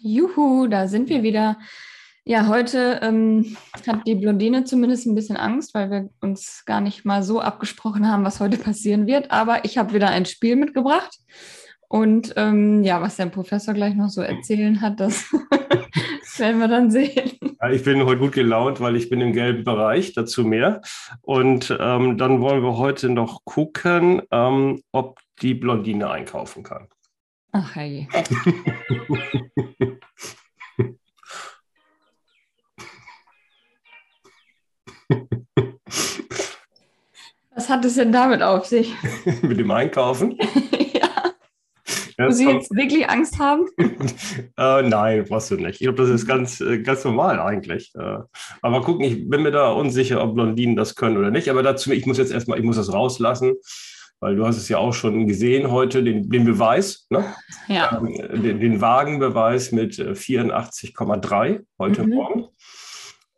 [0.00, 1.58] Juhu, da sind wir wieder.
[2.24, 7.04] Ja, heute ähm, hat die Blondine zumindest ein bisschen Angst, weil wir uns gar nicht
[7.04, 9.30] mal so abgesprochen haben, was heute passieren wird.
[9.30, 11.18] Aber ich habe wieder ein Spiel mitgebracht.
[11.88, 15.32] Und ähm, ja, was der Professor gleich noch so erzählen hat, das
[16.38, 17.32] werden wir dann sehen.
[17.60, 20.80] Ja, ich bin heute gut gelaunt, weil ich bin im gelben Bereich, dazu mehr.
[21.22, 26.88] Und ähm, dann wollen wir heute noch gucken, ähm, ob die Blondine einkaufen kann.
[27.58, 28.06] Ach hey.
[37.54, 38.92] Was hat es denn damit auf sich?
[39.42, 40.36] Mit dem Einkaufen?
[40.92, 42.26] ja.
[42.26, 43.66] Muss ich jetzt wirklich Angst haben?
[43.78, 45.80] äh, nein, brauchst du nicht.
[45.80, 47.90] Ich glaube, das ist ganz, äh, ganz normal eigentlich.
[47.94, 48.18] Äh,
[48.60, 51.48] aber gucken, ich bin mir da unsicher, ob Blondinen das können oder nicht.
[51.48, 53.54] Aber dazu, ich muss jetzt erstmal, ich muss das rauslassen
[54.20, 57.24] weil du hast es ja auch schon gesehen heute, den, den Beweis, ne?
[57.68, 57.98] ja.
[57.98, 62.14] Ähm, den, den, Wagenbeweis mit 84,3 äh, heute mhm.
[62.14, 62.44] Morgen.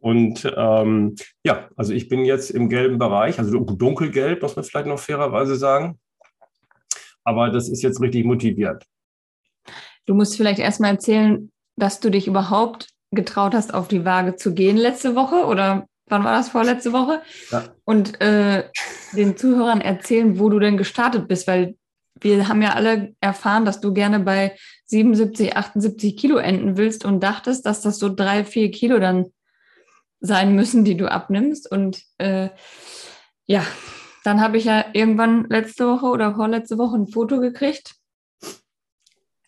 [0.00, 4.86] Und ähm, ja, also ich bin jetzt im gelben Bereich, also dunkelgelb, muss man vielleicht
[4.86, 5.98] noch fairerweise sagen.
[7.24, 8.84] Aber das ist jetzt richtig motiviert.
[10.06, 14.54] Du musst vielleicht erstmal erzählen, dass du dich überhaupt getraut hast, auf die Waage zu
[14.54, 17.22] gehen letzte Woche oder wann war das vorletzte Woche?
[17.50, 17.64] Ja.
[17.84, 18.64] Und äh,
[19.12, 21.76] den Zuhörern erzählen, wo du denn gestartet bist, weil
[22.20, 24.56] wir haben ja alle erfahren, dass du gerne bei
[24.86, 29.26] 77, 78 Kilo enden willst und dachtest, dass das so drei, vier Kilo dann
[30.20, 31.70] sein müssen, die du abnimmst.
[31.70, 32.48] Und äh,
[33.46, 33.64] ja,
[34.24, 37.97] dann habe ich ja irgendwann letzte Woche oder vorletzte Woche ein Foto gekriegt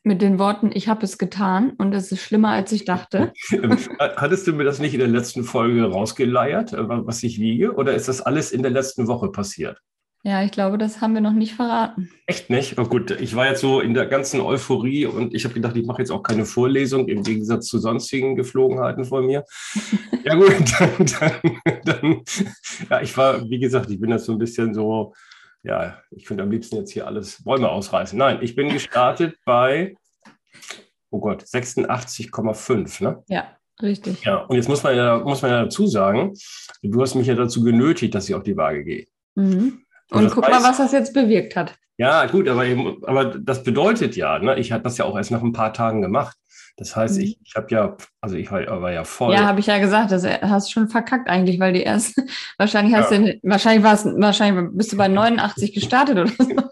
[0.03, 3.33] mit den Worten, ich habe es getan und es ist schlimmer, als ich dachte.
[3.99, 7.75] Hattest du mir das nicht in der letzten Folge rausgeleiert, äh, was ich wiege?
[7.75, 9.81] Oder ist das alles in der letzten Woche passiert?
[10.23, 12.11] Ja, ich glaube, das haben wir noch nicht verraten.
[12.27, 12.79] Echt nicht?
[12.79, 15.87] Oh gut, ich war jetzt so in der ganzen Euphorie und ich habe gedacht, ich
[15.87, 19.45] mache jetzt auch keine Vorlesung im Gegensatz zu sonstigen Geflogenheiten von mir.
[20.25, 21.07] ja gut, dann,
[21.65, 22.23] dann, dann,
[22.91, 25.15] ja, ich war, wie gesagt, ich bin jetzt so ein bisschen so,
[25.63, 28.19] ja, ich finde am liebsten jetzt hier alles Bäume ausreißen.
[28.19, 29.95] Nein, ich bin gestartet bei,
[31.11, 33.23] oh Gott, 86,5, ne?
[33.29, 34.25] Ja, richtig.
[34.25, 36.35] Ja, und jetzt muss man ja, muss man ja dazu sagen,
[36.83, 39.07] du hast mich ja dazu genötigt, dass ich auf die Waage gehe.
[39.35, 39.85] Mhm.
[40.11, 41.75] Und, und guck heißt, mal, was das jetzt bewirkt hat.
[41.97, 45.31] Ja, gut, aber, eben, aber das bedeutet ja, ne, ich habe das ja auch erst
[45.31, 46.37] nach ein paar Tagen gemacht.
[46.77, 47.25] Das heißt, mhm.
[47.25, 49.35] ich, ich habe ja, also ich war, war, ja voll.
[49.35, 52.17] Ja, habe ich ja gesagt, das hast du schon verkackt eigentlich, weil die erst,
[52.59, 53.19] wahrscheinlich hast ja.
[53.19, 56.63] du, wahrscheinlich warst, wahrscheinlich bist du bei 89 gestartet oder so.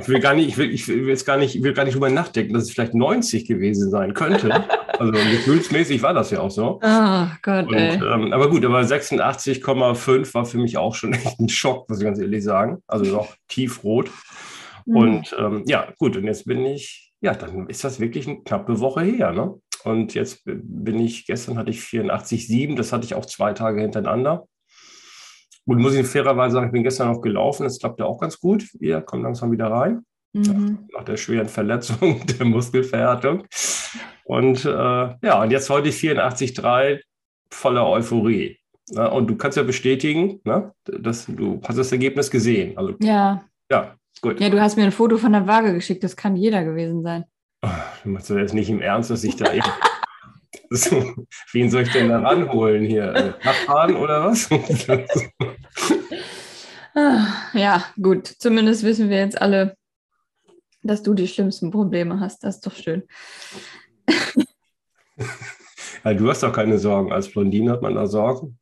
[0.00, 1.94] Ich will gar nicht, ich will, ich will jetzt gar nicht, ich will gar nicht
[1.94, 4.64] drüber nachdenken, dass es vielleicht 90 gewesen sein könnte.
[4.98, 6.80] Also gefühlsmäßig war das ja auch so.
[6.82, 7.94] Oh Gott, Und, ey.
[7.96, 12.04] Ähm, aber gut, aber 86,5 war für mich auch schon echt ein Schock, muss ich
[12.04, 12.82] ganz ehrlich sagen.
[12.86, 14.10] Also noch tiefrot.
[14.84, 14.96] Mhm.
[14.96, 18.80] Und ähm, ja, gut, und jetzt bin ich ja, dann ist das wirklich eine knappe
[18.80, 19.32] Woche her.
[19.32, 19.54] Ne?
[19.84, 24.46] Und jetzt bin ich, gestern hatte ich 84,7, das hatte ich auch zwei Tage hintereinander.
[25.70, 28.40] Und muss ich fairerweise sagen, ich bin gestern noch gelaufen, das klappt ja auch ganz
[28.40, 28.68] gut.
[28.80, 30.04] Wir kommen langsam wieder rein.
[30.32, 30.88] Mhm.
[30.92, 33.44] Nach der schweren Verletzung, der Muskelverhärtung.
[34.24, 37.00] Und äh, ja, und jetzt heute 84,3
[37.52, 38.58] voller Euphorie.
[38.90, 39.08] Ne?
[39.10, 40.72] Und du kannst ja bestätigen, ne?
[40.84, 42.76] dass du hast das Ergebnis gesehen.
[42.76, 43.44] Also, ja.
[43.70, 44.40] Ja, Gut.
[44.40, 47.24] Ja, du hast mir ein Foto von der Waage geschickt, das kann jeder gewesen sein.
[47.62, 47.68] Oh,
[48.02, 49.68] du machst das nicht im Ernst, dass ich da eben.
[50.70, 51.14] so,
[51.52, 53.36] wen soll ich denn da ranholen hier?
[53.44, 54.50] Nachfahren oder was?
[57.00, 58.26] Ah, ja, gut.
[58.26, 59.74] Zumindest wissen wir jetzt alle,
[60.82, 62.44] dass du die schlimmsten Probleme hast.
[62.44, 63.04] Das ist doch schön.
[66.04, 67.10] ja, du hast doch keine Sorgen.
[67.10, 68.58] Als Blondine hat man da Sorgen.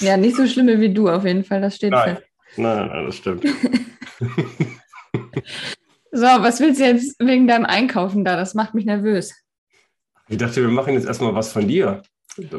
[0.00, 1.62] ja, nicht so schlimme wie du auf jeden Fall.
[1.62, 2.16] Das steht Nein.
[2.16, 2.28] fest.
[2.56, 3.44] Nein, nein, das stimmt.
[6.12, 8.36] so, was willst du jetzt wegen deinem Einkaufen da?
[8.36, 9.34] Das macht mich nervös.
[10.28, 12.02] Ich dachte, wir machen jetzt erstmal was von dir.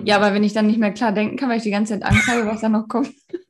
[0.03, 2.03] Ja, aber wenn ich dann nicht mehr klar denken kann, weil ich die ganze Zeit
[2.03, 3.12] Angst habe, was da noch kommt.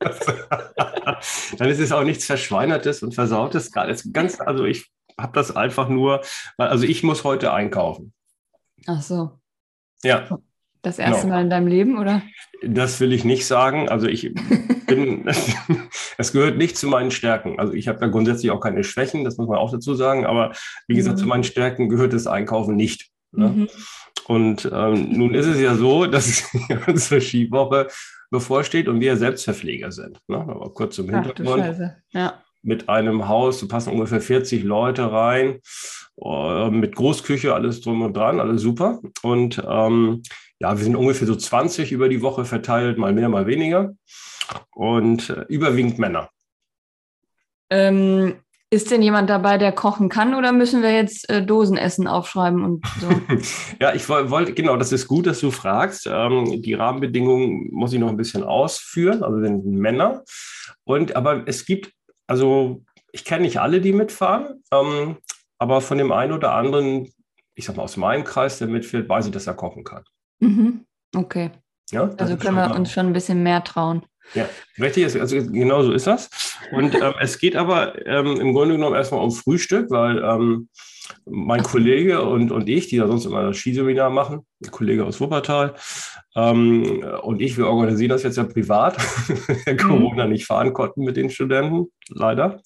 [1.58, 3.70] dann ist es auch nichts Verschweinertes und Versautes.
[4.12, 6.22] Ganz, also ich habe das einfach nur,
[6.56, 8.12] weil, also ich muss heute einkaufen.
[8.86, 9.32] Ach so.
[10.02, 10.28] Ja.
[10.82, 11.34] Das erste genau.
[11.34, 12.22] Mal in deinem Leben, oder?
[12.62, 13.88] Das will ich nicht sagen.
[13.88, 14.32] Also ich
[14.86, 15.26] bin,
[16.18, 17.58] es gehört nicht zu meinen Stärken.
[17.58, 20.26] Also ich habe da grundsätzlich auch keine Schwächen, das muss man auch dazu sagen.
[20.26, 20.52] Aber
[20.86, 21.20] wie gesagt, mhm.
[21.20, 23.10] zu meinen Stärken gehört das Einkaufen nicht.
[23.32, 23.48] Ne?
[23.48, 23.68] Mhm.
[24.26, 26.44] Und ähm, nun ist es ja so, dass
[26.86, 27.88] unsere Skiwoche
[28.30, 30.18] bevorsteht und wir Selbstverpfleger sind.
[30.28, 30.38] Ne?
[30.38, 31.94] Aber kurz zum Hintergrund.
[32.10, 32.42] Ja.
[32.62, 35.60] Mit einem Haus, da passen ungefähr 40 Leute rein,
[36.20, 39.00] äh, mit Großküche, alles drum und dran, alles super.
[39.22, 40.22] Und ähm,
[40.58, 43.94] ja, wir sind ungefähr so 20 über die Woche verteilt, mal mehr, mal weniger.
[44.74, 46.30] Und äh, überwiegend Männer.
[47.70, 48.36] Ähm,
[48.76, 52.84] Ist denn jemand dabei, der kochen kann oder müssen wir jetzt äh, Dosenessen aufschreiben und
[53.00, 53.08] so?
[53.80, 56.06] ja, ich wollte, genau, das ist gut, dass du fragst.
[56.06, 60.24] Ähm, die Rahmenbedingungen muss ich noch ein bisschen ausführen, also sind Männer.
[60.84, 61.90] Und aber es gibt,
[62.26, 65.16] also ich kenne nicht alle, die mitfahren, ähm,
[65.58, 67.10] aber von dem einen oder anderen,
[67.54, 70.04] ich sag mal aus meinem Kreis, der mitfährt, weiß ich, dass er kochen kann.
[70.40, 70.84] Mhm.
[71.14, 71.50] Okay.
[71.92, 74.02] Ja, also können wir uns schon ein bisschen mehr trauen.
[74.34, 76.28] Ja, richtig, also genau so ist das.
[76.72, 80.68] Und ähm, es geht aber ähm, im Grunde genommen erstmal um Frühstück, weil ähm,
[81.24, 85.20] mein Kollege und, und ich, die ja sonst immer das Skiseminar machen, ein Kollege aus
[85.20, 85.74] Wuppertal,
[86.34, 88.98] ähm, und ich, wir organisieren das jetzt ja privat,
[89.66, 89.76] mhm.
[89.78, 92.60] Corona nicht fahren konnten mit den Studenten, leider.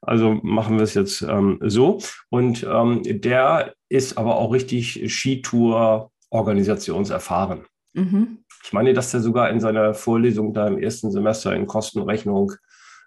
[0.00, 1.98] Also machen wir es jetzt ähm, so.
[2.30, 7.66] Und ähm, der ist aber auch richtig Skitour-organisationserfahren.
[7.94, 8.41] Mhm.
[8.62, 12.52] Ich meine, dass er sogar in seiner Vorlesung da im ersten Semester in Kostenrechnung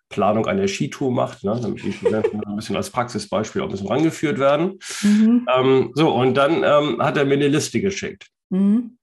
[0.10, 3.88] Planung einer Skitour macht, ne, damit die Studenten ein bisschen als Praxisbeispiel auch ein bisschen
[3.88, 4.80] rangeführt werden.
[5.02, 5.48] Mhm.
[5.54, 8.28] Ähm, so, und dann ähm, hat er mir eine Liste geschickt.
[8.50, 8.98] Mhm.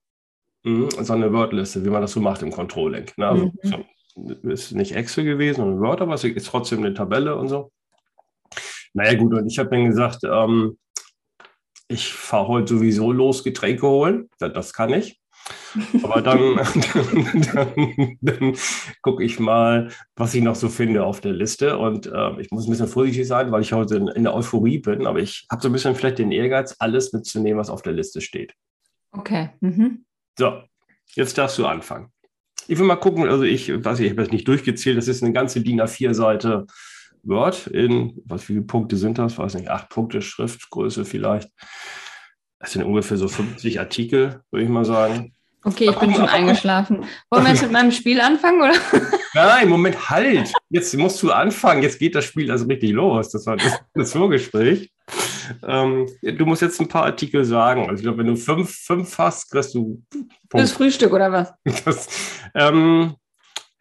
[0.63, 3.05] Mhm, so eine Wordliste, wie man das so macht im Controlling.
[3.17, 3.27] Ne?
[3.27, 3.85] Also, mhm.
[4.15, 7.71] so, ist nicht Excel gewesen, sondern Word, aber es ist trotzdem eine Tabelle und so.
[8.93, 10.77] Naja, gut, und ich habe dann gesagt, ähm,
[11.87, 14.29] ich fahre heute sowieso los, Getränke holen.
[14.39, 15.19] Das kann ich.
[16.03, 16.55] Aber dann,
[16.93, 18.55] dann, dann, dann
[19.01, 21.77] gucke ich mal, was ich noch so finde auf der Liste.
[21.77, 24.79] Und äh, ich muss ein bisschen vorsichtig sein, weil ich heute in, in der Euphorie
[24.79, 25.07] bin.
[25.07, 28.21] Aber ich habe so ein bisschen vielleicht den Ehrgeiz, alles mitzunehmen, was auf der Liste
[28.21, 28.53] steht.
[29.11, 29.49] Okay.
[29.61, 30.05] Mhm.
[30.37, 30.61] So,
[31.15, 32.09] jetzt darfst du anfangen.
[32.67, 35.21] Ich will mal gucken, also ich weiß nicht, ich habe das nicht durchgezählt, das ist
[35.21, 36.65] eine ganze DIN A4-Seite
[37.23, 39.37] Word in, was, wie viele Punkte sind das?
[39.37, 41.49] Weiß nicht, acht Punkte Schriftgröße vielleicht.
[42.59, 45.32] Das sind ungefähr so 50 Artikel, würde ich mal sagen.
[45.65, 47.05] Okay, ich bin schon eingeschlafen.
[47.29, 48.73] Wollen wir jetzt mit meinem Spiel anfangen, oder?
[49.33, 50.51] Nein, Moment, halt.
[50.69, 51.83] Jetzt musst du anfangen.
[51.83, 53.29] Jetzt geht das Spiel also richtig los.
[53.31, 54.91] Das war das, das Vorgespräch.
[55.65, 57.83] Ähm, du musst jetzt ein paar Artikel sagen.
[57.83, 60.01] Also ich glaube, wenn du fünf, fünf hast, kriegst du.
[60.11, 60.27] Punkt.
[60.53, 61.53] Das Frühstück oder was?
[61.85, 62.07] Das,
[62.55, 63.15] ähm,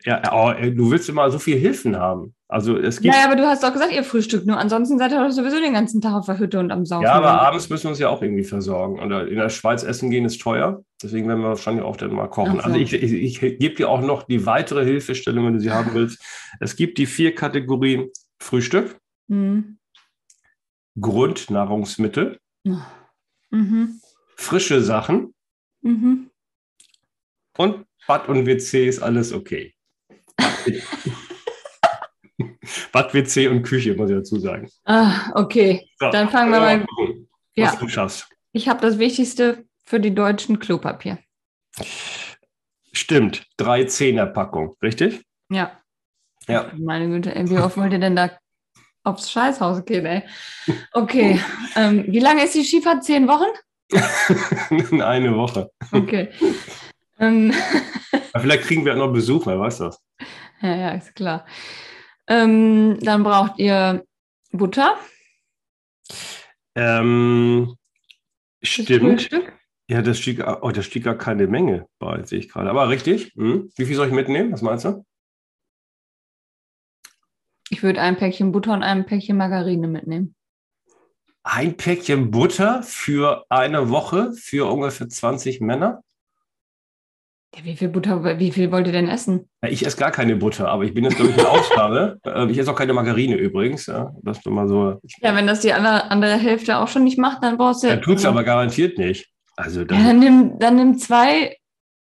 [0.05, 2.35] ja, oh, du willst immer so viele Hilfen haben.
[2.53, 3.15] Also es gibt.
[3.15, 4.59] Naja, aber du hast doch gesagt, ihr frühstückt nur.
[4.59, 7.05] Ansonsten seid ihr doch sowieso den ganzen Tag auf der Hütte und am Saufen.
[7.05, 8.99] Ja, aber abends müssen wir uns ja auch irgendwie versorgen.
[8.99, 10.85] Und in der Schweiz essen gehen ist teuer.
[11.03, 12.57] Deswegen werden wir wahrscheinlich auch dann mal kochen.
[12.57, 12.61] So.
[12.61, 15.95] Also ich, ich, ich gebe dir auch noch die weitere Hilfestellung, wenn du sie haben
[15.95, 16.23] willst.
[16.61, 19.79] Es gibt die vier Kategorien Frühstück, mhm.
[21.01, 24.01] Grundnahrungsmittel, mhm.
[24.37, 25.33] frische Sachen
[25.81, 26.29] mhm.
[27.57, 29.73] und Bad und WC ist alles okay.
[32.93, 34.69] Bad, WC und Küche, muss ich dazu sagen.
[34.85, 35.89] Ah, okay.
[35.99, 36.81] So, Dann fangen wir mal.
[36.85, 37.77] Gucken, was ja.
[37.79, 38.29] du schaffst.
[38.53, 41.19] Ich habe das Wichtigste für die Deutschen Klopapier.
[42.93, 45.23] Stimmt, drei Zehnerpackung, richtig?
[45.51, 45.73] Ja.
[46.47, 46.71] Ja.
[46.77, 48.31] Meine Güte, ey, wie oft wollt ihr denn da
[49.05, 50.23] aufs Scheißhaus gehen, ey?
[50.93, 51.41] Okay.
[51.77, 53.05] ähm, wie lange ist die Skifahrt?
[53.05, 53.51] Zehn Wochen?
[55.03, 55.71] Eine Woche.
[55.91, 56.31] Okay.
[57.19, 57.53] Ähm.
[58.41, 60.03] Vielleicht kriegen wir auch noch Besuch, wer weiß das.
[60.61, 61.45] Ja, ja, ist klar.
[62.33, 64.07] Ähm, dann braucht ihr
[64.53, 64.97] Butter.
[66.75, 67.77] Ähm,
[68.63, 69.29] stimmt.
[69.87, 72.71] Ja, das stieg, oh, das stieg gar keine Menge bei, sehe ich gerade.
[72.71, 73.35] Aber richtig.
[73.35, 73.71] Hm.
[73.77, 74.51] Wie viel soll ich mitnehmen?
[74.51, 75.05] Was meinst du?
[77.69, 80.35] Ich würde ein Päckchen Butter und ein Päckchen Margarine mitnehmen.
[81.43, 86.03] Ein Päckchen Butter für eine Woche für ungefähr 20 Männer?
[87.55, 89.49] Ja, wie viel Butter, wie viel wollt ihr denn essen?
[89.63, 92.19] Ja, ich esse gar keine Butter, aber ich bin jetzt, glaube ich, eine Ausnahme.
[92.25, 93.87] Ähm, ich esse auch keine Margarine übrigens.
[93.87, 95.01] Ja, das mal so.
[95.21, 97.89] ja wenn das die andere, andere Hälfte auch schon nicht macht, dann brauchst du.
[97.89, 99.29] Ja, tut es aber garantiert nicht.
[99.57, 101.57] Also dann, ja, dann, nimm, dann nimm zwei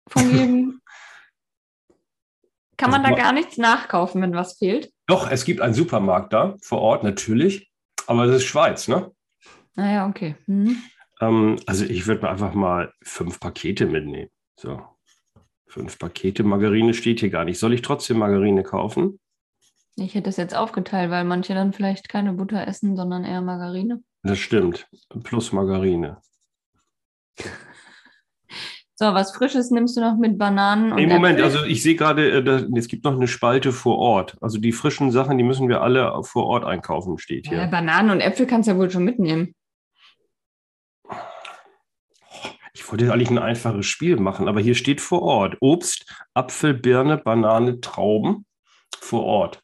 [0.08, 0.80] von jedem.
[2.76, 4.90] Kann man da gar nichts nachkaufen, wenn was fehlt?
[5.06, 7.70] Doch, es gibt einen Supermarkt da vor Ort, natürlich.
[8.06, 9.12] Aber das ist Schweiz, ne?
[9.76, 10.34] Naja, okay.
[10.46, 10.82] Mhm.
[11.20, 14.28] Ähm, also ich würde mir einfach mal fünf Pakete mitnehmen.
[14.58, 14.82] So.
[15.66, 17.58] Fünf Pakete Margarine steht hier gar nicht.
[17.58, 19.18] Soll ich trotzdem Margarine kaufen?
[19.96, 24.02] Ich hätte es jetzt aufgeteilt, weil manche dann vielleicht keine Butter essen, sondern eher Margarine.
[24.22, 24.86] Das stimmt.
[25.24, 26.18] Plus Margarine.
[28.98, 30.96] So, was Frisches nimmst du noch mit Bananen und.
[30.96, 31.56] Nee, Moment, Äpfel?
[31.56, 34.38] also ich sehe gerade, äh, es gibt noch eine Spalte vor Ort.
[34.40, 37.58] Also die frischen Sachen, die müssen wir alle vor Ort einkaufen, steht hier.
[37.58, 39.54] Ja, Bananen und Äpfel kannst du ja wohl schon mitnehmen.
[42.76, 46.04] Ich wollte eigentlich ein einfaches Spiel machen, aber hier steht vor Ort Obst,
[46.34, 48.44] Apfel, Birne, Banane, Trauben
[49.00, 49.62] vor Ort.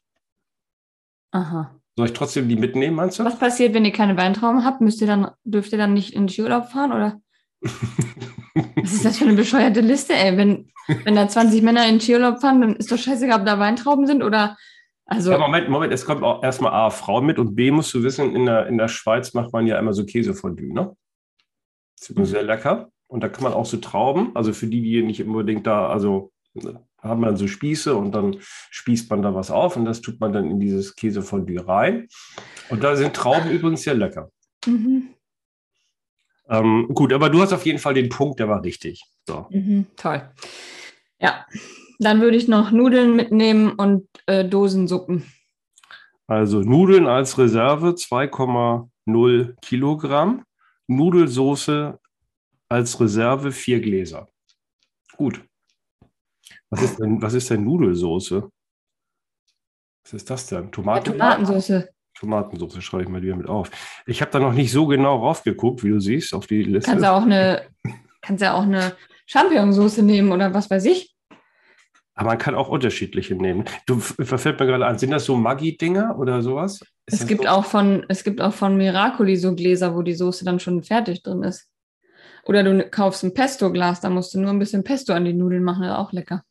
[1.29, 1.79] Aha.
[1.95, 3.23] Soll ich trotzdem die mitnehmen, meinst du?
[3.23, 4.81] Was passiert, wenn ihr keine Weintrauben habt?
[4.81, 7.21] Müsst ihr dann, dürft ihr dann nicht in den Skiurlaub fahren, oder?
[8.81, 10.35] Was ist das für eine bescheuerte Liste, ey?
[10.35, 10.71] Wenn,
[11.03, 14.07] wenn da 20 Männer in den Skiurlaub fahren, dann ist doch scheißegal, ob da Weintrauben
[14.07, 14.57] sind oder
[15.05, 18.01] Also, ja, Moment, Moment, es kommt auch erstmal A, Frau mit und B, musst du
[18.01, 20.95] wissen, in der, in der Schweiz macht man ja immer so Käsefondue, ne?
[21.99, 22.25] Das ist mhm.
[22.25, 22.89] sehr lecker.
[23.13, 26.31] Und da kann man auch so Trauben, also für die, die nicht unbedingt da, also
[26.99, 28.37] haben man so Spieße und dann
[28.71, 32.07] spießt man da was auf und das tut man dann in dieses Käsefondue rein.
[32.71, 34.31] Und da sind Trauben übrigens sehr lecker.
[34.65, 35.09] Mhm.
[36.49, 39.03] Ähm, gut, aber du hast auf jeden Fall den Punkt, der war richtig.
[39.27, 39.45] So.
[39.51, 40.27] Mhm, toll.
[41.19, 41.45] Ja,
[41.99, 45.23] dann würde ich noch Nudeln mitnehmen und äh, Dosensuppen.
[46.25, 50.45] Also Nudeln als Reserve 2,0 Kilogramm.
[50.87, 51.99] Nudelsoße
[52.73, 54.27] als Reserve 4 Gläser.
[55.15, 55.43] Gut.
[56.71, 58.49] Was ist denn, was ist denn Nudelsoße?
[60.03, 60.71] Was ist das denn?
[60.71, 61.89] Tomaten ja, Tomatensoße.
[62.15, 63.69] Tomatensoße schreibe ich mal wieder mit auf.
[64.07, 66.89] Ich habe da noch nicht so genau raufgeguckt, wie du siehst, auf die Liste.
[66.89, 67.67] Kannst du auch eine,
[68.21, 68.95] kannst ja auch eine
[69.27, 71.15] Champignonsauce nehmen oder was weiß ich.
[72.15, 73.65] Aber man kann auch unterschiedliche nehmen.
[73.85, 76.81] Du verfällt mir gerade an, sind das so Maggi-Dinger oder sowas?
[77.05, 77.49] Ist es gibt, so?
[77.49, 81.23] auch von, es gibt auch von Miracoli so Gläser, wo die Soße dann schon fertig
[81.23, 81.69] drin ist.
[82.45, 85.63] Oder du kaufst ein Pesto-Glas, da musst du nur ein bisschen Pesto an die Nudeln
[85.63, 86.43] machen, das ist auch lecker.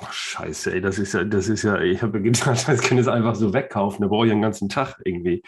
[0.00, 3.08] Oh, scheiße, ey, das ist ja, das ist ja, ich habe gedacht, das kann es
[3.08, 5.42] einfach so wegkaufen, da brauche ich einen ganzen Tag irgendwie.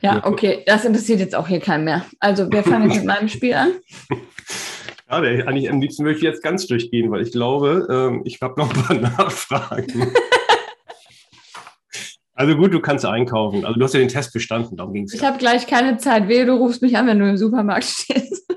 [0.00, 2.04] Ja, okay, das interessiert jetzt auch hier keinen mehr.
[2.18, 3.72] Also, wir fangen jetzt mit meinem Spiel an.
[5.08, 8.60] Ja, eigentlich am liebsten möchte ich jetzt ganz durchgehen, weil ich glaube, ähm, ich habe
[8.60, 10.10] noch ein paar Nachfragen.
[12.34, 13.64] also gut, du kannst einkaufen.
[13.64, 15.14] Also du hast ja den Test bestanden, darum ging es.
[15.14, 15.28] Ich ja.
[15.28, 16.28] habe gleich keine Zeit.
[16.28, 18.51] Wehe, du rufst mich an, wenn du im Supermarkt stehst.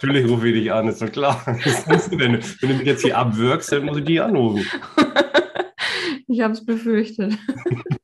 [0.00, 1.42] Natürlich rufe ich dich an, ist doch klar.
[1.86, 2.38] Was du denn?
[2.60, 4.64] Wenn du mich jetzt hier abwirkst, dann muss ich dich anrufen.
[6.28, 7.36] ich habe es befürchtet.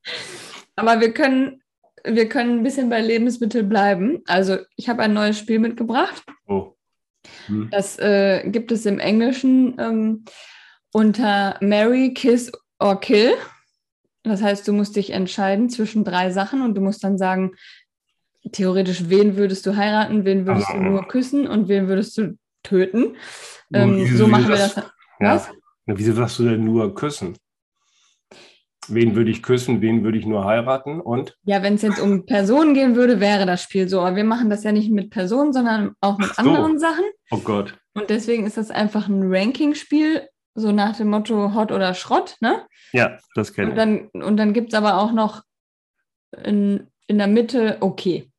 [0.76, 1.62] Aber wir können,
[2.04, 4.22] wir können ein bisschen bei Lebensmitteln bleiben.
[4.26, 6.24] Also ich habe ein neues Spiel mitgebracht.
[6.48, 6.74] Oh.
[7.46, 7.68] Hm.
[7.70, 10.24] Das äh, gibt es im Englischen ähm,
[10.92, 13.34] unter Marry, Kiss or Kill.
[14.24, 17.52] Das heißt, du musst dich entscheiden zwischen drei Sachen und du musst dann sagen,
[18.52, 23.16] theoretisch, wen würdest du heiraten, wen würdest du nur küssen und wen würdest du töten.
[23.72, 24.74] Ähm, wieso, so machen wir das.
[24.74, 24.84] das
[25.18, 25.46] was?
[25.86, 25.98] Ja.
[25.98, 27.36] Wieso sagst du denn nur küssen?
[28.88, 31.38] Wen würde ich küssen, wen würde ich nur heiraten und?
[31.44, 34.00] Ja, wenn es jetzt um Personen gehen würde, wäre das Spiel so.
[34.00, 36.42] Aber wir machen das ja nicht mit Personen, sondern auch mit so.
[36.42, 37.04] anderen Sachen.
[37.30, 37.78] Oh Gott.
[37.94, 42.66] Und deswegen ist das einfach ein Ranking-Spiel, so nach dem Motto Hot oder Schrott, ne?
[42.92, 43.76] Ja, das kenne ich.
[43.76, 45.42] Dann, und dann gibt es aber auch noch
[46.44, 48.30] in, in der Mitte okay.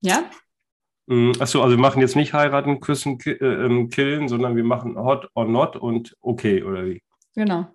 [0.00, 0.24] Ja?
[1.06, 4.96] Mm, Achso, also wir machen jetzt nicht heiraten, küssen, äh, ähm, killen, sondern wir machen
[4.96, 7.02] hot or not und okay, oder wie?
[7.34, 7.66] Genau.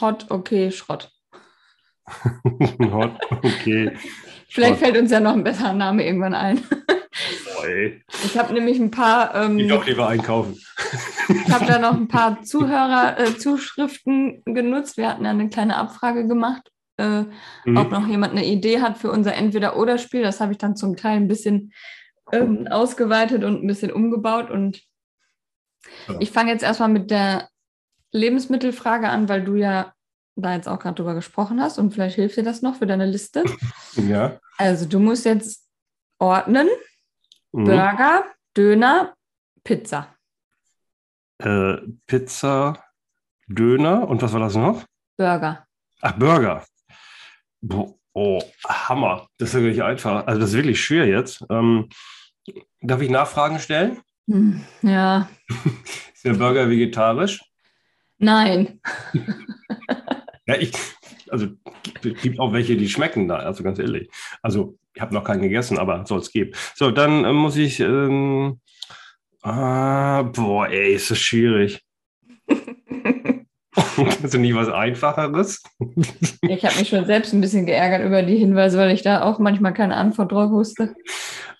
[0.00, 1.10] Hot, okay, Schrott.
[2.92, 3.96] hot, okay.
[4.48, 6.62] Vielleicht fällt uns ja noch ein besserer Name irgendwann ein.
[7.60, 8.02] Boy.
[8.24, 9.34] Ich habe nämlich ein paar.
[9.34, 10.56] Ähm, ich doch lieber einkaufen.
[11.28, 14.96] ich habe da noch ein paar Zuhörer-Zuschriften äh, genutzt.
[14.96, 17.24] Wir hatten ja eine kleine Abfrage gemacht äh,
[17.64, 17.76] mhm.
[17.76, 20.22] ob noch jemand eine Idee hat für unser Entweder-Oder-Spiel.
[20.22, 21.72] Das habe ich dann zum Teil ein bisschen
[22.32, 24.50] ähm, ausgeweitet und ein bisschen umgebaut.
[24.50, 24.82] Und
[26.08, 26.16] ja.
[26.20, 27.48] ich fange jetzt erstmal mit der
[28.12, 29.92] Lebensmittelfrage an, weil du ja
[30.36, 33.06] da jetzt auch gerade drüber gesprochen hast und vielleicht hilft dir das noch für deine
[33.06, 33.44] Liste.
[33.96, 34.38] Ja.
[34.58, 35.66] Also du musst jetzt
[36.18, 36.68] ordnen:
[37.52, 37.64] mhm.
[37.64, 39.14] Burger, Döner,
[39.64, 40.14] Pizza.
[41.38, 41.76] Äh,
[42.06, 42.84] Pizza,
[43.48, 44.84] Döner und was war das noch?
[45.16, 45.66] Burger.
[46.02, 46.62] Ach, Burger.
[48.12, 49.28] Oh, Hammer.
[49.38, 50.26] Das ist ja wirklich einfach.
[50.26, 51.44] Also das ist wirklich schwer jetzt.
[51.50, 51.88] Ähm,
[52.80, 54.00] darf ich Nachfragen stellen?
[54.28, 55.28] Hm, ja.
[56.14, 57.40] ist der Burger vegetarisch?
[58.18, 58.80] Nein.
[60.46, 60.72] ja, ich,
[61.30, 61.48] also
[62.02, 64.08] es gibt auch welche, die schmecken da, also ganz ehrlich.
[64.42, 66.52] Also ich habe noch keinen gegessen, aber soll es geben.
[66.74, 67.80] So, dann äh, muss ich.
[67.80, 68.60] Ähm,
[69.42, 71.82] ah, boah, ey, ist das schwierig.
[74.30, 75.62] Du nicht was Einfacheres?
[76.42, 79.38] ich habe mich schon selbst ein bisschen geärgert über die Hinweise, weil ich da auch
[79.38, 80.94] manchmal keine Antwort drauf wusste.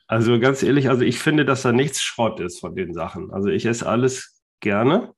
[0.07, 3.33] Also ganz ehrlich, also ich finde, dass da nichts Schrott ist von den Sachen.
[3.33, 5.13] Also ich esse alles gerne.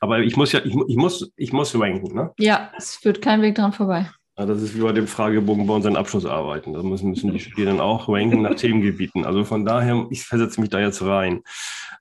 [0.00, 2.32] Aber ich muss ja, ich, ich muss, ich muss ranken, ne?
[2.38, 4.10] Ja, es führt kein Weg dran vorbei.
[4.38, 6.72] Ja, das ist wie bei dem Fragebogen bei unseren Abschlussarbeiten.
[6.72, 9.24] Da müssen, müssen die Studierenden auch ranken nach Themengebieten.
[9.24, 11.42] Also von daher, ich versetze mich da jetzt rein.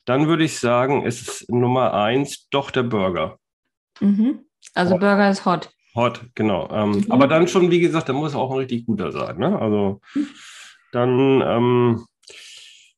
[0.06, 3.38] Dann würde ich sagen, es ist Nummer eins doch der Burger.
[4.00, 4.46] Mhm.
[4.74, 5.02] Also hot.
[5.02, 5.70] Burger ist hot.
[5.96, 6.70] Hot, genau.
[6.72, 7.12] Ähm, mhm.
[7.12, 9.38] Aber dann schon, wie gesagt, da muss auch ein richtig guter sein.
[9.38, 9.60] Ne?
[9.60, 10.00] Also
[10.92, 12.06] dann, ähm,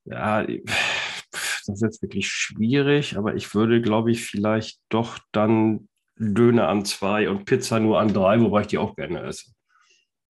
[0.05, 6.67] ja, das ist jetzt wirklich schwierig, aber ich würde, glaube ich, vielleicht doch dann Döner
[6.67, 9.51] an zwei und Pizza nur an drei, wobei ich die auch gerne esse.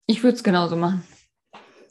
[0.06, 1.06] Ich würde es genauso machen.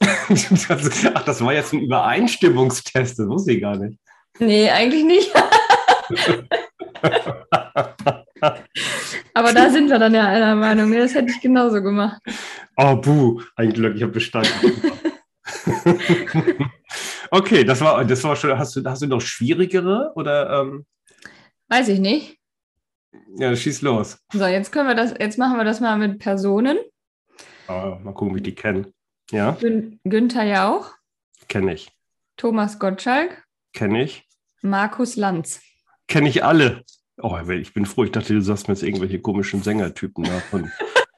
[0.00, 3.98] Ach, das war jetzt ein Übereinstimmungstest, das wusste ich gar nicht.
[4.38, 5.32] Nee, eigentlich nicht.
[8.40, 10.90] Aber da sind wir dann ja einer Meinung.
[10.90, 10.98] Ne?
[10.98, 12.20] Das hätte ich genauso gemacht.
[12.76, 14.72] Oh, buh, ein Glück, ich habe bestanden.
[17.30, 18.58] okay, das war, das war schon.
[18.58, 20.60] Hast du, hast du noch schwierigere oder?
[20.60, 20.86] Ähm?
[21.68, 22.38] Weiß ich nicht.
[23.36, 24.18] Ja, schieß los.
[24.32, 26.78] So, jetzt können wir das, jetzt machen wir das mal mit Personen.
[27.68, 28.92] Oh, mal gucken, wie die kenne.
[29.30, 29.52] Ja.
[29.52, 30.92] Gün Günther Jauch.
[31.48, 31.90] Kenne ich.
[32.36, 33.44] Thomas Gottschalk.
[33.72, 34.26] Kenne ich.
[34.62, 35.60] Markus Lanz.
[36.08, 36.84] Kenne ich alle.
[37.18, 40.70] Oh, ich bin froh, ich dachte, du sagst mir jetzt irgendwelche komischen Sängertypen da von,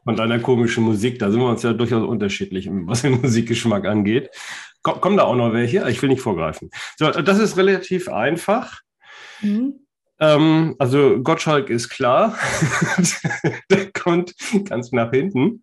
[0.05, 1.19] von deiner komischen Musik.
[1.19, 4.31] Da sind wir uns ja durchaus unterschiedlich, was den Musikgeschmack angeht.
[4.83, 5.89] Komm, kommen da auch noch welche?
[5.89, 6.71] Ich will nicht vorgreifen.
[6.97, 8.81] So, das ist relativ einfach.
[9.41, 9.87] Mhm.
[10.19, 12.37] Ähm, also Gottschalk ist klar.
[13.71, 14.35] der kommt
[14.65, 15.63] ganz nach hinten.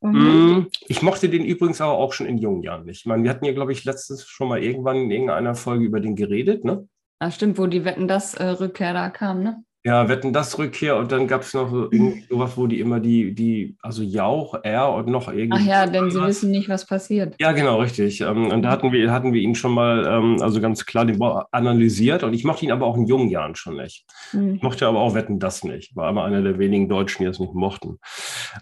[0.00, 0.18] Mhm.
[0.18, 3.00] Mm, ich mochte den übrigens aber auch schon in jungen Jahren nicht.
[3.00, 6.00] Ich meine, wir hatten ja, glaube ich, letztes schon mal irgendwann in irgendeiner Folge über
[6.00, 6.88] den geredet, ne?
[7.18, 9.64] Ah, stimmt, wo die Wetten das äh, Rückkehr da kam, ne?
[9.86, 11.88] Ja, Wetten das Rückkehr und dann gab es noch so
[12.28, 15.62] sowas, wo die immer die, die, also Jauch, er und noch irgendwie.
[15.62, 17.36] Ach ja, denn sie wissen nicht, was passiert.
[17.38, 18.20] Ja, genau, richtig.
[18.20, 21.22] Ähm, und da hatten wir, hatten wir ihn schon mal, ähm, also ganz klar den
[21.22, 24.04] analysiert und ich mochte ihn aber auch in jungen Jahren schon nicht.
[24.32, 24.56] Mhm.
[24.56, 25.94] Ich mochte aber auch Wetten das nicht.
[25.94, 28.00] War immer einer der wenigen Deutschen, die es nicht mochten.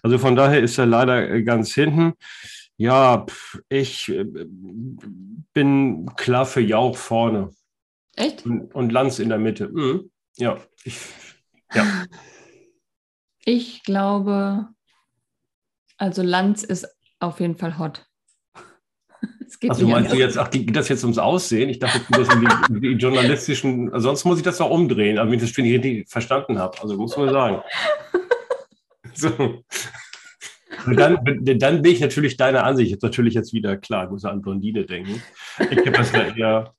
[0.03, 2.13] Also von daher ist er leider äh, ganz hinten.
[2.77, 3.25] Ja,
[3.71, 4.27] ich äh,
[5.55, 7.49] bin klar für Jauch vorne.
[8.15, 8.45] Echt?
[8.45, 9.71] Und, und Lanz in der Mitte.
[9.73, 10.11] Mhm.
[10.37, 10.99] Ja, ich,
[11.75, 12.07] ja.
[13.45, 14.69] Ich glaube,
[15.97, 16.87] also Lanz ist
[17.21, 18.07] auf jeden Fall hot.
[19.69, 21.71] Also meinst du jetzt, ach, geht das jetzt ums Aussehen?
[21.71, 25.39] Ich dachte, das sind die, die journalistischen, sonst muss ich das doch umdrehen, aber wenn
[25.39, 26.83] ich das richtig verstanden habe.
[26.83, 27.63] Also muss man sagen.
[29.17, 29.63] So.
[30.87, 32.91] dann, dann bin ich natürlich deiner Ansicht.
[32.91, 35.23] Jetzt natürlich jetzt wieder klar, ich muss an Blondine denken.
[35.71, 36.75] Ich habe das ja eher.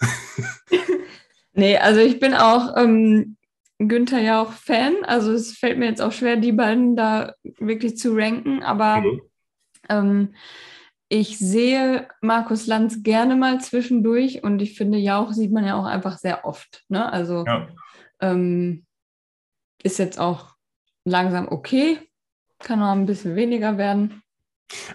[1.52, 3.36] Nee, also ich bin auch ähm,
[3.78, 4.94] Günther ja auch Fan.
[5.04, 8.62] Also es fällt mir jetzt auch schwer, die beiden da wirklich zu ranken.
[8.62, 9.20] Aber mhm.
[9.88, 10.34] ähm,
[11.08, 15.86] ich sehe Markus Lanz gerne mal zwischendurch und ich finde, Jauch sieht man ja auch
[15.86, 16.84] einfach sehr oft.
[16.88, 17.12] Ne?
[17.12, 17.68] Also ja.
[18.20, 18.84] ähm,
[19.82, 20.54] ist jetzt auch
[21.04, 21.98] langsam okay,
[22.60, 24.22] kann noch ein bisschen weniger werden.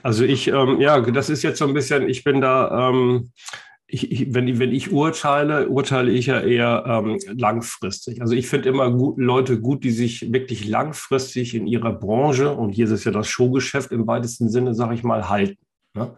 [0.03, 3.31] Also ich, ähm, ja, das ist jetzt so ein bisschen, ich bin da, ähm,
[3.87, 8.21] ich, ich, wenn, wenn ich urteile, urteile ich ja eher ähm, langfristig.
[8.21, 12.71] Also ich finde immer gut, Leute gut, die sich wirklich langfristig in ihrer Branche, und
[12.71, 15.57] hier ist es ja das Showgeschäft im weitesten Sinne, sage ich mal, halten.
[15.93, 16.15] Ne?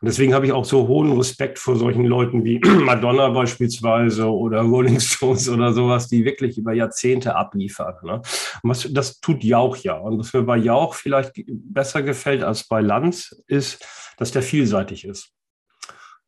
[0.00, 4.60] Und deswegen habe ich auch so hohen Respekt vor solchen Leuten wie Madonna beispielsweise oder
[4.60, 7.94] Rolling Stones oder sowas, die wirklich über Jahrzehnte abliefern.
[8.04, 8.22] Ne?
[8.62, 9.96] Was, das tut Jauch ja.
[9.96, 13.84] Und was mir bei Jauch vielleicht besser gefällt als bei Lanz, ist,
[14.16, 15.32] dass der vielseitig ist.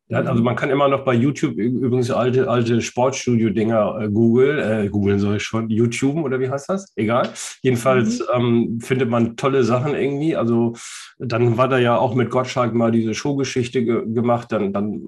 [0.09, 4.87] Ja, also man kann immer noch bei YouTube übrigens alte, alte Sportstudio-Dinger äh, googeln, äh,
[4.87, 6.93] googeln soll ich schon, YouTube oder wie heißt das?
[6.95, 7.29] Egal.
[7.61, 8.25] Jedenfalls mhm.
[8.35, 10.37] ähm, findet man tolle Sachen irgendwie.
[10.37, 10.75] Also
[11.19, 15.01] dann war da ja auch mit Gottschalk mal diese Showgeschichte ge gemacht, dann, dann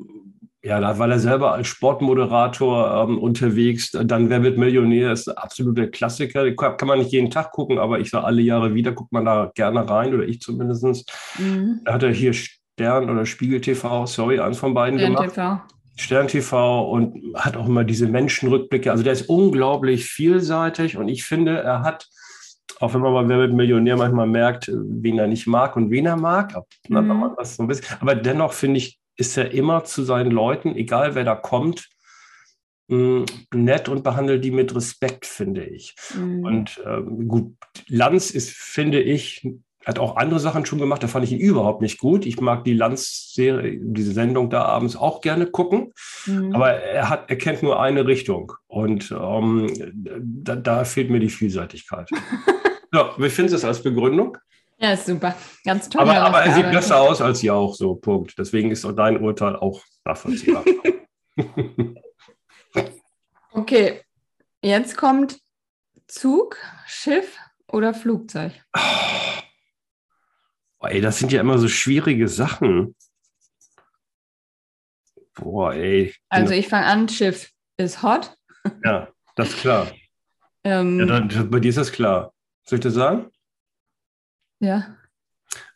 [0.61, 3.91] ja, da war er selber als Sportmoderator ähm, unterwegs.
[3.91, 6.51] Dann Wer wird Millionär ist ein absoluter Klassiker.
[6.53, 9.51] Kann man nicht jeden Tag gucken, aber ich sage alle Jahre wieder, guckt man da
[9.55, 11.13] gerne rein oder ich zumindest.
[11.37, 11.79] Mhm.
[11.85, 12.33] Da hat er hier
[12.79, 15.33] Stern oder Spiegel TV, sorry, eins von beiden Stern gemacht.
[15.33, 15.61] TV.
[15.97, 18.89] Stern TV und hat auch immer diese Menschenrückblicke.
[18.89, 22.07] Also der ist unglaublich vielseitig und ich finde, er hat,
[22.79, 26.05] auch wenn man mal Wer wird Millionär manchmal merkt, wen er nicht mag und wen
[26.05, 26.55] er mag,
[26.87, 27.35] mhm.
[27.43, 27.67] so
[27.99, 31.89] aber dennoch finde ich, ist er immer zu seinen Leuten, egal wer da kommt,
[32.87, 35.95] nett und behandelt die mit Respekt, finde ich.
[36.15, 36.45] Mhm.
[36.45, 37.55] Und ähm, gut,
[37.89, 39.45] Lanz ist, finde ich,
[39.89, 42.25] hat auch andere Sachen schon gemacht, da fand ich ihn überhaupt nicht gut.
[42.25, 45.93] Ich mag die Lanz-Serie, diese Sendung da abends auch gerne gucken,
[46.25, 46.53] mhm.
[46.53, 49.67] aber er, hat, er kennt nur eine Richtung und ähm,
[50.21, 52.09] da, da, fehlt mir die Vielseitigkeit.
[52.91, 54.37] so, wie findest du es als Begründung?
[54.77, 55.35] Ja, ist super.
[55.65, 56.01] Ganz toll.
[56.01, 58.37] Aber, aber er sieht besser aus als Jauch, so Punkt.
[58.37, 60.63] Deswegen ist auch dein Urteil auch nachvollziehbar.
[63.51, 64.01] okay,
[64.61, 65.39] jetzt kommt
[66.07, 68.53] Zug, Schiff oder Flugzeug.
[70.79, 72.95] Boah, ey, das sind ja immer so schwierige Sachen.
[75.35, 76.13] Boah, ey.
[76.29, 78.35] Also ich fange an, Schiff ist hot.
[78.83, 79.87] Ja, das ist klar.
[80.63, 82.33] ähm, ja, dann, bei dir ist das klar.
[82.65, 83.29] Soll ich das sagen?
[84.59, 84.95] Ja.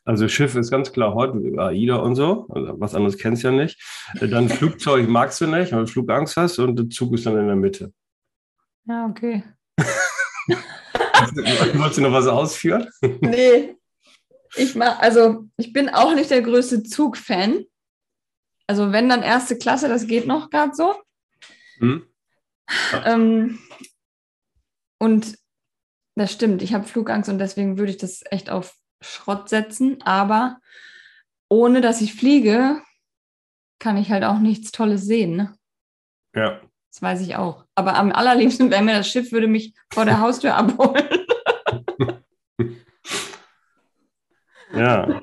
[0.06, 2.48] Also Schiff ist ganz klar hot, AIDA und so.
[2.50, 3.82] Also was anderes kennst du ja nicht.
[4.20, 7.48] Dann Flugzeug magst du nicht, weil du Flugangst hast und der Zug ist dann in
[7.48, 7.94] der Mitte.
[8.86, 9.44] Ja, okay.
[11.76, 12.90] Wolltest du noch was ausführen?
[13.22, 13.78] Nee,
[14.56, 17.66] ich mach, also ich bin auch nicht der größte Zugfan.
[18.68, 20.96] Also wenn dann erste Klasse, das geht noch gerade so.
[21.80, 22.08] Hm.
[23.06, 23.60] Ähm,
[25.00, 25.38] und
[26.16, 26.62] das stimmt.
[26.62, 30.02] Ich habe Flugangst und deswegen würde ich das echt auf Schrott setzen.
[30.04, 30.60] Aber
[31.50, 32.82] ohne dass ich fliege,
[33.80, 35.36] kann ich halt auch nichts Tolles sehen.
[35.36, 35.56] Ne?
[36.36, 36.62] Ja.
[36.92, 37.66] Das weiß ich auch.
[37.76, 41.26] Aber am allerliebsten wäre mir das Schiff, würde mich vor der Haustür abholen.
[44.74, 45.22] ja.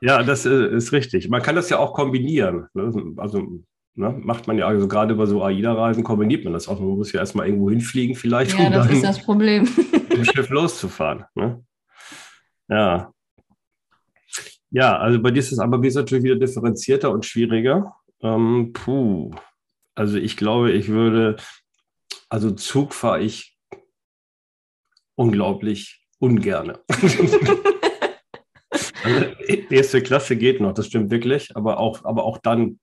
[0.00, 1.28] Ja, das ist richtig.
[1.28, 2.68] Man kann das ja auch kombinieren.
[2.74, 3.14] Ne?
[3.16, 3.62] Also
[3.94, 6.78] ne, macht man ja, also gerade über so AIDA-Reisen kombiniert man das auch.
[6.78, 9.68] Man muss ja erstmal irgendwo hinfliegen, vielleicht, ja, um das ist das Problem.
[10.12, 11.24] dem Schiff loszufahren.
[11.34, 11.64] Ne?
[12.68, 13.12] Ja.
[14.70, 17.96] Ja, also bei dir ist es aber wie natürlich wieder differenzierter und schwieriger.
[18.20, 19.30] Ähm, puh.
[19.94, 21.36] Also ich glaube, ich würde,
[22.28, 23.56] also Zug fahre ich
[25.14, 26.80] unglaublich ungerne.
[29.06, 29.26] also
[29.70, 32.78] erste Klasse geht noch, das stimmt wirklich, aber auch, aber auch dann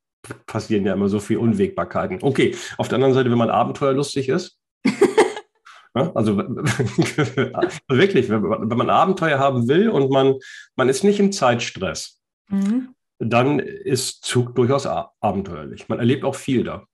[0.46, 2.20] passieren ja immer so viele Unwägbarkeiten.
[2.22, 4.58] Okay, auf der anderen Seite, wenn man abenteuerlustig ist,
[5.94, 6.38] also
[7.88, 10.36] wirklich, wenn man Abenteuer haben will und man,
[10.76, 12.96] man ist nicht im Zeitstress, mhm.
[13.20, 15.90] dann ist Zug durchaus abenteuerlich.
[15.90, 16.86] Man erlebt auch viel da.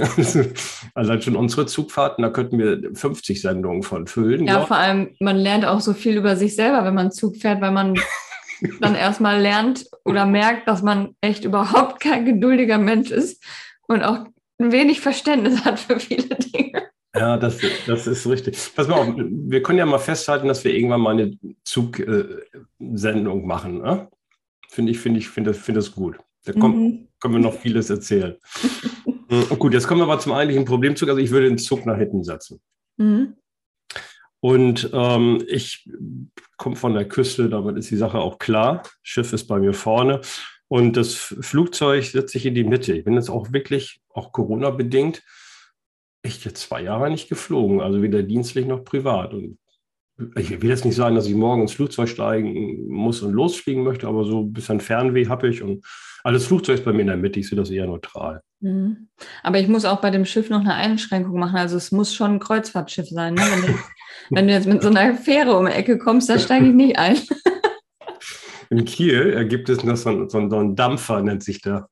[0.94, 4.46] also schon unsere Zugfahrten, da könnten wir 50 Sendungen von füllen.
[4.46, 7.60] Ja, vor allem, man lernt auch so viel über sich selber, wenn man Zug fährt,
[7.60, 7.98] weil man
[8.80, 13.42] dann erstmal lernt oder merkt, dass man echt überhaupt kein geduldiger Mensch ist
[13.86, 14.26] und auch
[14.58, 16.90] ein wenig Verständnis hat für viele Dinge.
[17.14, 18.56] Ja, das, das ist richtig.
[18.76, 23.78] Pass mal auf, wir können ja mal festhalten, dass wir irgendwann mal eine Zugsendung machen.
[23.78, 24.08] Ne?
[24.68, 26.18] Finde ich, finde ich, finde find das gut.
[26.44, 27.08] Da kommt, mhm.
[27.20, 28.36] können wir noch vieles erzählen.
[29.30, 31.08] Mhm, gut, jetzt kommen wir aber zum eigentlichen Problemzug.
[31.08, 32.60] Also ich würde den Zug nach hinten setzen.
[32.96, 33.36] Mhm.
[34.40, 35.88] Und ähm, ich
[36.56, 38.82] komme von der Küste, damit ist die Sache auch klar.
[39.02, 40.20] Schiff ist bei mir vorne
[40.68, 42.94] und das Flugzeug setze ich in die Mitte.
[42.96, 45.22] Ich bin jetzt auch wirklich, auch Corona-bedingt,
[46.22, 49.34] echt jetzt zwei Jahre nicht geflogen, also weder dienstlich noch privat.
[49.34, 49.58] Und
[50.36, 54.06] ich will jetzt nicht sagen, dass ich morgen ins Flugzeug steigen muss und losfliegen möchte,
[54.06, 55.84] aber so ein bisschen Fernweh habe ich und
[56.24, 58.42] alles Flugzeug ist bei mir in der Mitte, ich sehe das eher neutral.
[58.60, 59.08] Mhm.
[59.42, 61.56] Aber ich muss auch bei dem Schiff noch eine Einschränkung machen.
[61.56, 63.34] Also es muss schon ein Kreuzfahrtschiff sein.
[63.34, 63.42] Ne?
[63.42, 63.78] Wenn, du,
[64.30, 66.98] wenn, du, jetzt mit so einer Fähre um die Ecke kommst, da steige ich nicht
[66.98, 67.18] ein.
[68.72, 71.88] In Kiel gibt es noch so einen, so einen, Dampfer, nennt sich der,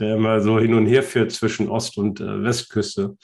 [0.00, 3.16] der immer so hin und her fährt zwischen Ost- und äh, Westküste.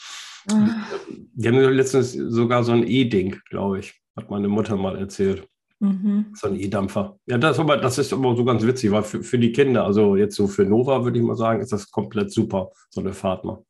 [0.47, 5.49] Die haben letztens sogar so ein E-Ding, glaube ich, hat meine Mutter mal erzählt.
[5.81, 6.27] Mhm.
[6.35, 7.19] So ein E-Dampfer.
[7.27, 10.17] Ja, das, aber, das ist aber so ganz witzig, weil für, für die Kinder, also
[10.17, 13.45] jetzt so für Nova würde ich mal sagen, ist das komplett super, so eine Fahrt
[13.45, 13.65] mal.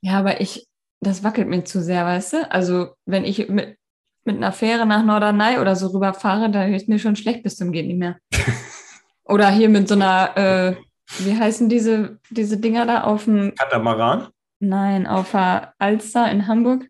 [0.00, 0.66] Ja, aber ich,
[1.00, 2.50] das wackelt mir zu sehr, weißt du?
[2.50, 3.76] Also, wenn ich mit,
[4.24, 7.72] mit einer Fähre nach Norderney oder so rüberfahre, da ist mir schon schlecht bis zum
[7.72, 8.18] Geht nicht mehr.
[9.24, 10.76] oder hier mit so einer, äh,
[11.18, 13.54] wie heißen diese, diese Dinger da auf dem.
[13.54, 14.28] Katamaran?
[14.60, 16.88] Nein, auf der Alster in Hamburg.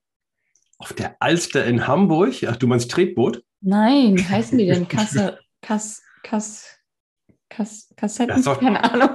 [0.79, 2.35] Auf der Alster in Hamburg?
[2.47, 3.43] Ach, du meinst Tretboot?
[3.61, 4.89] Nein, wie heißen die denn?
[4.89, 6.79] Kasse, Kass, Kass,
[7.49, 8.43] Kass, Kassetten?
[8.43, 9.11] Keine Ahnung.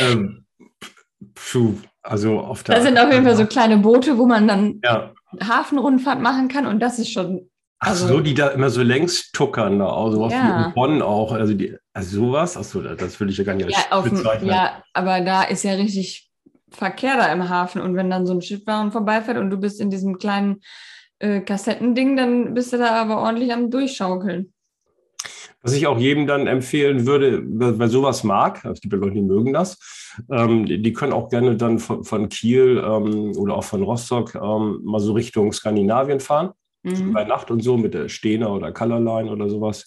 [0.00, 0.46] Ähm,
[1.34, 2.76] puh, also auf der.
[2.76, 5.12] Da sind auf jeden Fall so kleine Boote, wo man dann ja.
[5.42, 7.50] Hafenrundfahrt machen kann und das ist schon.
[7.82, 10.42] Also, Ach so, die da immer so längs tuckern, da, auch sowas ja.
[10.42, 11.32] wie in Bonn auch.
[11.32, 14.50] Also, die, also sowas, achso, das würde ich ja gar nicht ja, auf bezeichnen.
[14.50, 16.30] Ja, aber da ist ja richtig
[16.70, 17.80] Verkehr da im Hafen.
[17.80, 20.60] Und wenn dann so ein Schiffbahn vorbeifährt und du bist in diesem kleinen
[21.20, 24.52] äh, Kassettending, dann bist du da aber ordentlich am Durchschaukeln.
[25.62, 29.22] Was ich auch jedem dann empfehlen würde, wer sowas mag, es gibt ja Leute, die
[29.22, 29.78] mögen das,
[30.30, 34.80] ähm, die können auch gerne dann von, von Kiel ähm, oder auch von Rostock ähm,
[34.82, 36.52] mal so Richtung Skandinavien fahren,
[36.82, 37.12] mhm.
[37.12, 39.86] bei Nacht und so mit der Stehner oder Colorline oder sowas.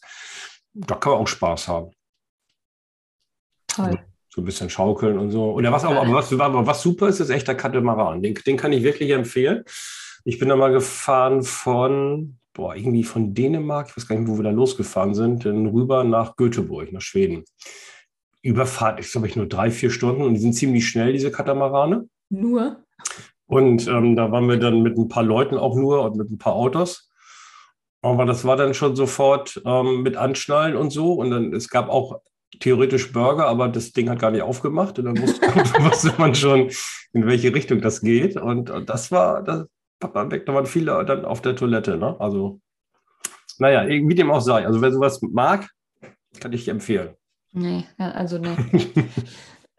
[0.74, 1.92] Da kann man auch Spaß haben.
[3.68, 4.00] Toll
[4.34, 5.52] so ein bisschen schaukeln und so.
[5.52, 8.22] Oder was, aber, was, was super ist, ist echter Katamaran.
[8.22, 9.64] Den, den kann ich wirklich empfehlen.
[10.26, 14.38] Ich bin da mal gefahren von, boah, irgendwie von Dänemark, ich weiß gar nicht, wo
[14.38, 17.44] wir da losgefahren sind, dann rüber nach Göteborg, nach Schweden.
[18.42, 22.08] Überfahrt ist, glaube ich, nur drei, vier Stunden und die sind ziemlich schnell, diese Katamarane.
[22.30, 22.84] Nur?
[23.48, 26.38] Und ähm, da waren wir dann mit ein paar Leuten auch nur und mit ein
[26.38, 27.10] paar Autos.
[28.02, 31.14] Aber das war dann schon sofort ähm, mit Anschnallen und so.
[31.14, 32.22] Und dann, es gab auch
[32.60, 35.48] theoretisch Burger, aber das Ding hat gar nicht aufgemacht und dann wusste,
[35.84, 36.70] wusste man schon,
[37.14, 38.36] in welche Richtung das geht.
[38.36, 39.68] Und, und das war, das,
[40.08, 41.98] da waren viele dann auf der Toilette.
[41.98, 42.16] Ne?
[42.20, 42.60] Also,
[43.60, 44.66] naja, wie dem auch sei.
[44.66, 45.70] Also, wer sowas mag,
[46.40, 47.16] kann ich empfehlen.
[47.54, 48.56] Nee, also nee.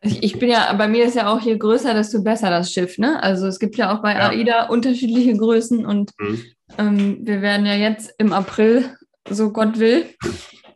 [0.01, 3.23] ich bin ja, bei mir ist ja auch je größer, desto besser das Schiff, ne?
[3.23, 4.29] Also es gibt ja auch bei ja.
[4.29, 6.43] AIDA unterschiedliche Größen und mhm.
[6.79, 8.97] ähm, wir werden ja jetzt im April,
[9.29, 10.07] so Gott will,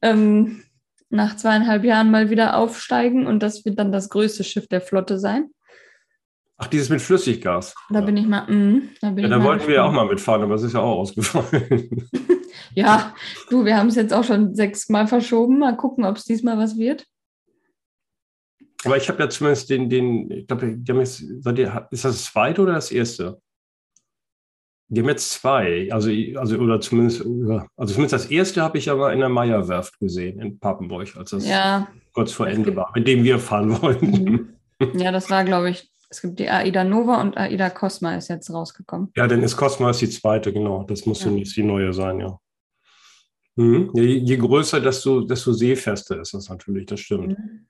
[0.02, 0.64] ähm,
[1.11, 5.18] nach zweieinhalb Jahren mal wieder aufsteigen und das wird dann das größte Schiff der Flotte
[5.18, 5.50] sein.
[6.61, 7.73] Ach, dieses mit Flüssiggas.
[7.88, 8.05] Da ja.
[8.05, 8.44] bin ich mal.
[8.49, 10.81] Mh, da bin ja, da wollten wir ja auch mal mitfahren, aber es ist ja
[10.81, 12.09] auch ausgefallen.
[12.75, 13.14] ja,
[13.49, 15.61] du, wir haben es jetzt auch schon sechsmal verschoben.
[15.61, 17.07] Mal gucken, ob es diesmal was wird.
[18.85, 22.25] Aber ich habe ja zumindest den, den, ich glaube, die haben jetzt, ist das das
[22.25, 23.40] zweite oder das erste?
[24.88, 29.12] Die haben jetzt zwei, also, also oder zumindest, also zumindest das erste habe ich aber
[29.12, 33.23] in der Meierwerft gesehen, in Papenburg, als das ja, kurz vor Ende war, mit dem
[33.23, 34.11] wir fahren wollten.
[34.81, 34.99] Mhm.
[34.99, 38.51] Ja, das war, glaube ich, es gibt die AIDA Nova und AIDA Cosma ist jetzt
[38.51, 39.12] rausgekommen.
[39.16, 40.85] Ja, dann ist Cosma ist die zweite, genau.
[40.85, 41.31] Das muss ja.
[41.31, 42.38] die neue sein, ja.
[43.57, 43.90] Mhm.
[43.94, 47.38] Je, je, größer, desto, desto seefester ist das natürlich, das stimmt.
[47.38, 47.66] Mhm.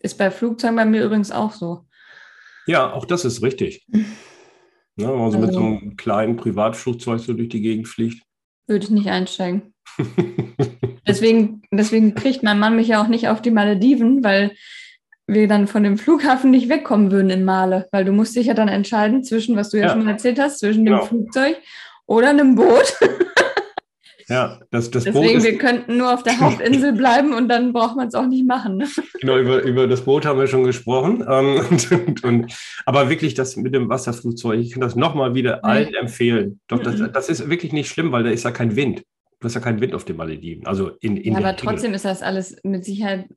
[0.00, 1.86] Ist bei Flugzeugen bei mir übrigens auch so.
[2.66, 3.86] Ja, auch das ist richtig.
[5.00, 8.20] Ne, wenn man so also, mit so einem kleinen Privatflugzeug so durch die Gegend fliegt.
[8.66, 9.72] Würde ich nicht einsteigen.
[11.06, 14.56] deswegen, deswegen kriegt mein Mann mich ja auch nicht auf die Malediven, weil
[15.28, 18.54] wir dann von dem Flughafen nicht wegkommen würden in Male, weil du musst dich ja
[18.54, 21.04] dann entscheiden zwischen, was du ja, ja schon erzählt hast, zwischen dem genau.
[21.04, 21.56] Flugzeug
[22.06, 22.96] oder einem Boot.
[24.30, 27.72] Ja, das, das Deswegen, Boot ist, wir könnten nur auf der Hauptinsel bleiben und dann
[27.72, 28.84] braucht man es auch nicht machen.
[29.20, 31.24] Genau, über, über das Boot haben wir schon gesprochen.
[31.26, 35.94] Ähm, und, und, aber wirklich das mit dem Wasserflugzeug, ich kann das nochmal wieder allen
[35.94, 36.60] empfehlen.
[36.68, 39.02] Doch, das, das ist wirklich nicht schlimm, weil da ist ja kein Wind.
[39.40, 40.66] Du hast ja keinen Wind auf den Malediven.
[40.66, 43.28] Also in, in ja, aber trotzdem ist das alles mit Sicherheit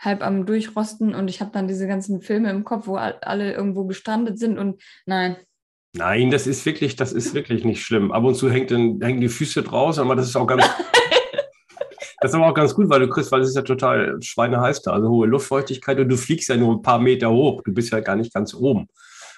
[0.00, 3.84] halb am Durchrosten und ich habe dann diese ganzen Filme im Kopf, wo alle irgendwo
[3.84, 5.36] gestrandet sind und nein,
[5.92, 8.12] Nein, das ist wirklich, das ist wirklich nicht schlimm.
[8.12, 10.64] Ab und zu hängt dann, hängen die Füße draußen, aber das ist auch ganz,
[12.20, 14.82] das ist aber auch ganz gut, weil du kriegst, weil es ist ja total schweineheiß
[14.82, 17.62] da, also hohe Luftfeuchtigkeit und du fliegst ja nur ein paar Meter hoch.
[17.64, 18.86] Du bist ja gar nicht ganz oben.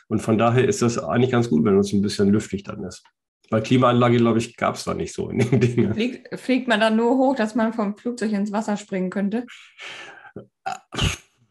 [0.08, 3.02] Und von daher ist das eigentlich ganz gut, wenn es ein bisschen lüftig dann ist.
[3.48, 5.94] Weil Klimaanlage, glaube ich, gab es da nicht so in den Dingen.
[5.94, 9.46] Fliegt, fliegt man dann nur hoch, dass man vom Flugzeug ins Wasser springen könnte?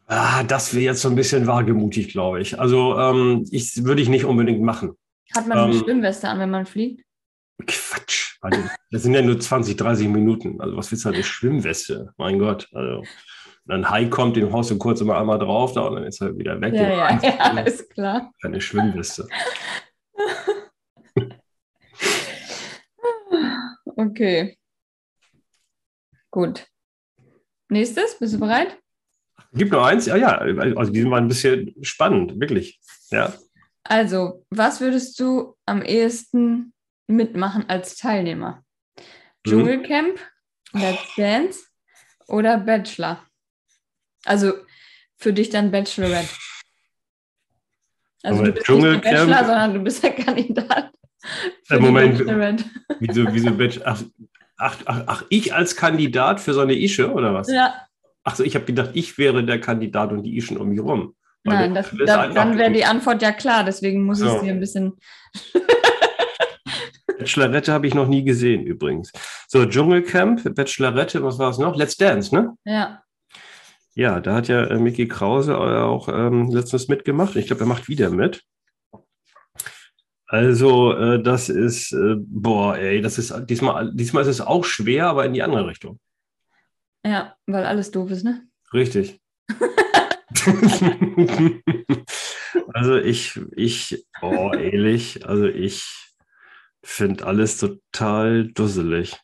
[0.06, 2.60] Ah, das wäre jetzt so ein bisschen wagemutig, glaube ich.
[2.60, 4.92] Also ähm, ich würde ich nicht unbedingt machen.
[5.34, 7.02] Hat man eine ähm, Schwimmweste an, wenn man fliegt?
[7.66, 8.36] Quatsch.
[8.42, 10.60] Also, das sind ja nur 20, 30 Minuten.
[10.60, 12.12] Also was willst du eine Schwimmweste?
[12.18, 12.68] Mein Gott.
[12.72, 13.04] Also
[13.68, 16.36] ein Hai kommt, den haust du kurz immer einmal drauf da und dann ist er
[16.36, 16.74] wieder weg.
[16.74, 18.32] Ja, ja, ja, ist klar.
[18.42, 19.28] Keine Schwimmweste.
[23.96, 24.58] okay.
[26.30, 26.66] Gut.
[27.68, 28.81] Nächstes, bist du bereit?
[29.54, 30.06] Gibt noch eins?
[30.06, 30.38] Ja, ja.
[30.38, 32.80] Also die sind mal ein bisschen spannend, wirklich.
[33.10, 33.32] Ja.
[33.84, 36.72] Also, was würdest du am ehesten
[37.06, 38.62] mitmachen als Teilnehmer?
[39.44, 39.50] Mhm.
[39.50, 40.18] Dschungelcamp,
[40.72, 41.60] Let's Dance
[42.28, 43.24] oder Bachelor?
[44.24, 44.54] Also
[45.18, 46.28] für dich dann Bachelorette.
[48.22, 50.92] Also Aber du bist nicht der Bachelor, sondern du bist der Kandidat.
[51.64, 52.18] Für Moment,
[53.00, 53.86] wieso, wieso Bachelor?
[53.86, 54.02] Ach,
[54.56, 57.50] ach, ach, ach, ich als Kandidat für so eine Ische oder was?
[57.50, 57.86] Ja.
[58.24, 61.14] Achso, ich habe gedacht, ich wäre der Kandidat und die Ischen um mich rum.
[61.44, 64.26] Nein, das, da, dann wäre die Antwort ja klar, deswegen muss so.
[64.26, 64.92] ich sie ein bisschen.
[67.18, 69.12] Bachelorette habe ich noch nie gesehen übrigens.
[69.48, 71.76] So, Dschungelcamp, Bachelorette, was war es noch?
[71.76, 72.56] Let's Dance, ne?
[72.64, 73.02] Ja.
[73.94, 77.36] Ja, da hat ja äh, Mickey Krause auch ähm, letztens mitgemacht.
[77.36, 78.42] Ich glaube, er macht wieder mit.
[80.26, 85.08] Also, äh, das ist, äh, boah, ey, das ist diesmal, diesmal ist es auch schwer,
[85.08, 86.00] aber in die andere Richtung.
[87.04, 88.46] Ja, weil alles doof ist, ne?
[88.72, 89.20] Richtig.
[92.72, 95.84] also ich, ich, oh, ehrlich, also ich
[96.82, 99.16] finde alles total dusselig.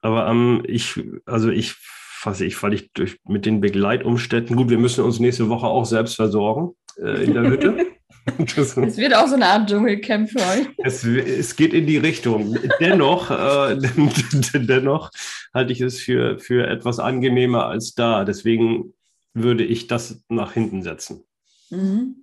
[0.00, 4.78] Aber ähm, ich, also ich fasse ich, weil ich durch, mit den Begleitumständen, gut, wir
[4.78, 7.86] müssen uns nächste Woche auch selbst versorgen äh, in der Hütte.
[8.56, 10.66] Es wird auch so eine Art Dschungelcamp für euch.
[10.78, 12.56] Es, es geht in die Richtung.
[12.80, 13.76] Dennoch, äh,
[14.54, 15.10] dennoch
[15.52, 18.24] halte ich es für, für etwas angenehmer als da.
[18.24, 18.94] Deswegen
[19.34, 21.24] würde ich das nach hinten setzen.
[21.70, 22.21] Mhm.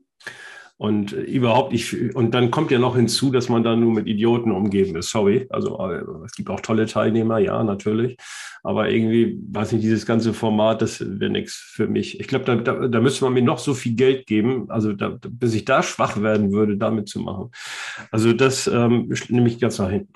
[0.79, 4.49] Und überhaupt nicht, und dann kommt ja noch hinzu, dass man da nur mit Idioten
[4.53, 5.09] umgeben ist.
[5.09, 5.45] Sorry.
[5.49, 8.15] Also äh, es gibt auch tolle Teilnehmer, ja, natürlich.
[8.63, 12.21] Aber irgendwie, weiß nicht, dieses ganze Format, das wäre nichts für mich.
[12.21, 15.17] Ich glaube, da, da, da müsste man mir noch so viel Geld geben, also da,
[15.29, 17.51] bis ich da schwach werden würde, damit zu machen.
[18.09, 20.13] Also das ähm, nehme ich ganz nach hinten.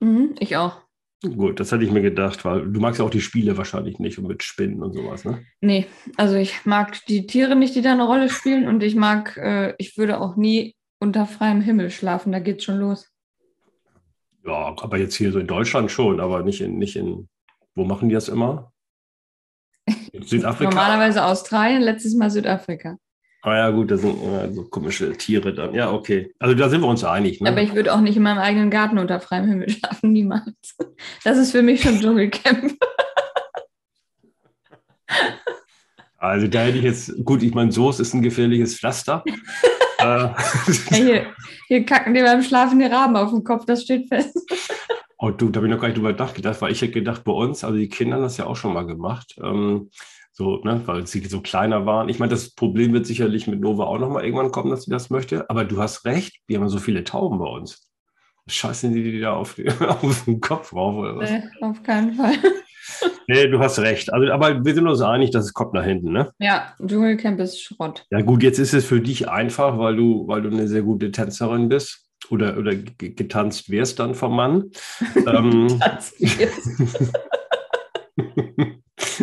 [0.00, 0.80] Mhm, ich auch.
[1.22, 4.18] Gut, das hatte ich mir gedacht, weil du magst ja auch die Spiele wahrscheinlich nicht
[4.18, 5.44] und mit Spinnen und sowas, ne?
[5.60, 9.36] Nee, also ich mag die Tiere nicht, die da eine Rolle spielen und ich mag,
[9.36, 13.08] äh, ich würde auch nie unter freiem Himmel schlafen, da geht's schon los.
[14.44, 17.28] Ja, aber jetzt hier so in Deutschland schon, aber nicht in, nicht in,
[17.76, 18.72] wo machen die das immer?
[20.12, 20.70] In Südafrika?
[20.70, 22.96] Normalerweise Australien, letztes Mal Südafrika.
[23.44, 25.74] Ah ja, gut, das sind äh, so komische Tiere dann.
[25.74, 26.32] Ja, okay.
[26.38, 27.40] Also da sind wir uns einig.
[27.40, 27.50] Ne?
[27.50, 30.76] Aber ich würde auch nicht in meinem eigenen Garten unter freiem Himmel schlafen, niemals.
[31.24, 32.74] Das ist für mich schon Dschungelcamp.
[36.16, 39.24] Also da hätte ich jetzt, gut, ich meine, Soße ist ein gefährliches Pflaster.
[40.00, 40.36] ja,
[40.88, 41.26] hier,
[41.66, 44.38] hier, kacken dir beim Schlafen die Raben auf den Kopf, das steht fest.
[45.18, 47.32] Oh du, da habe ich noch gar nicht drüber nachgedacht, weil ich hätte gedacht, bei
[47.32, 49.34] uns, also die Kinder haben das ja auch schon mal gemacht.
[49.42, 49.90] Ähm,
[50.32, 52.08] so, ne, weil sie so kleiner waren.
[52.08, 55.10] Ich meine, das Problem wird sicherlich mit Nova auch nochmal irgendwann kommen, dass sie das
[55.10, 55.48] möchte.
[55.50, 57.90] Aber du hast recht, wir haben so viele Tauben bei uns.
[58.48, 61.30] Scheißen die die da auf, auf den Kopf rauf oder was?
[61.30, 62.34] Nee, auf keinen Fall.
[63.28, 64.12] Nee, du hast recht.
[64.12, 66.32] Also, aber wir sind uns einig, dass es kommt nach hinten, ne?
[66.40, 68.04] Ja, Dschungelcamp ist Schrott.
[68.10, 71.12] Ja, gut, jetzt ist es für dich einfach, weil du, weil du eine sehr gute
[71.12, 74.70] Tänzerin bist oder, oder getanzt wirst dann vom Mann.
[75.26, 75.80] ähm,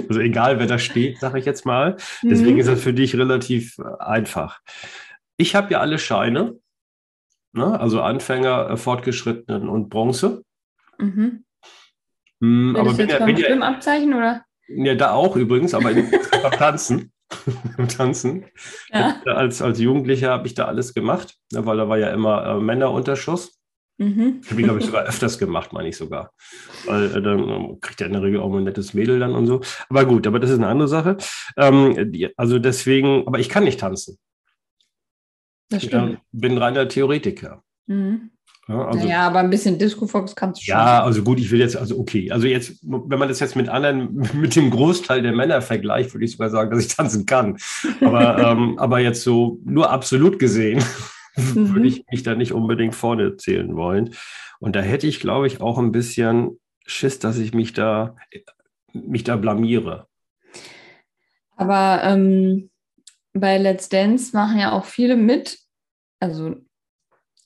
[0.09, 1.95] also egal, wer da steht, sage ich jetzt mal.
[2.23, 2.59] Deswegen mhm.
[2.59, 4.59] ist das für dich relativ äh, einfach.
[5.37, 6.59] Ich habe ja alle Scheine,
[7.53, 7.79] ne?
[7.79, 10.43] also Anfänger, äh, Fortgeschrittenen und Bronze.
[10.97, 11.45] Mhm.
[12.41, 14.43] Hm, aber bin, ja, bin ja, Schwimmabzeichen oder?
[14.67, 16.11] Ja, da auch übrigens, aber beim
[16.51, 17.11] Tanzen.
[17.95, 18.45] Tanzen.
[18.91, 19.21] Ja.
[19.25, 22.59] Als, als Jugendlicher habe ich da alles gemacht, ne, weil da war ja immer äh,
[22.59, 23.58] Männerunterschuss.
[23.99, 24.41] Mhm.
[24.49, 26.31] Habe ich, glaube ich, sogar öfters gemacht, meine ich sogar.
[26.85, 29.35] Weil äh, dann ähm, kriegt er in der Regel auch mal ein nettes Mädel dann
[29.35, 29.59] und so.
[29.89, 31.17] Aber gut, aber das ist eine andere Sache.
[31.57, 34.17] Ähm, die, also deswegen, aber ich kann nicht tanzen.
[35.69, 36.19] Das stimmt.
[36.31, 37.61] Ich bin reiner Theoretiker.
[37.87, 38.31] Mhm.
[38.69, 40.75] Ja, also, naja, aber ein bisschen Disco Fox kannst du schon.
[40.75, 42.31] Ja, also gut, ich will jetzt, also okay.
[42.31, 46.23] Also jetzt, wenn man das jetzt mit anderen, mit dem Großteil der Männer vergleicht, würde
[46.23, 47.57] ich sogar sagen, dass ich tanzen kann.
[47.99, 50.81] Aber, ähm, aber jetzt so nur absolut gesehen,
[51.55, 51.73] mhm.
[51.73, 54.15] würde ich mich da nicht unbedingt vorne zählen wollen.
[54.59, 58.15] Und da hätte ich, glaube ich, auch ein bisschen Schiss, dass ich mich da,
[58.93, 60.07] mich da blamiere.
[61.55, 62.69] Aber ähm,
[63.33, 65.59] bei Let's Dance machen ja auch viele mit.
[66.19, 66.55] Also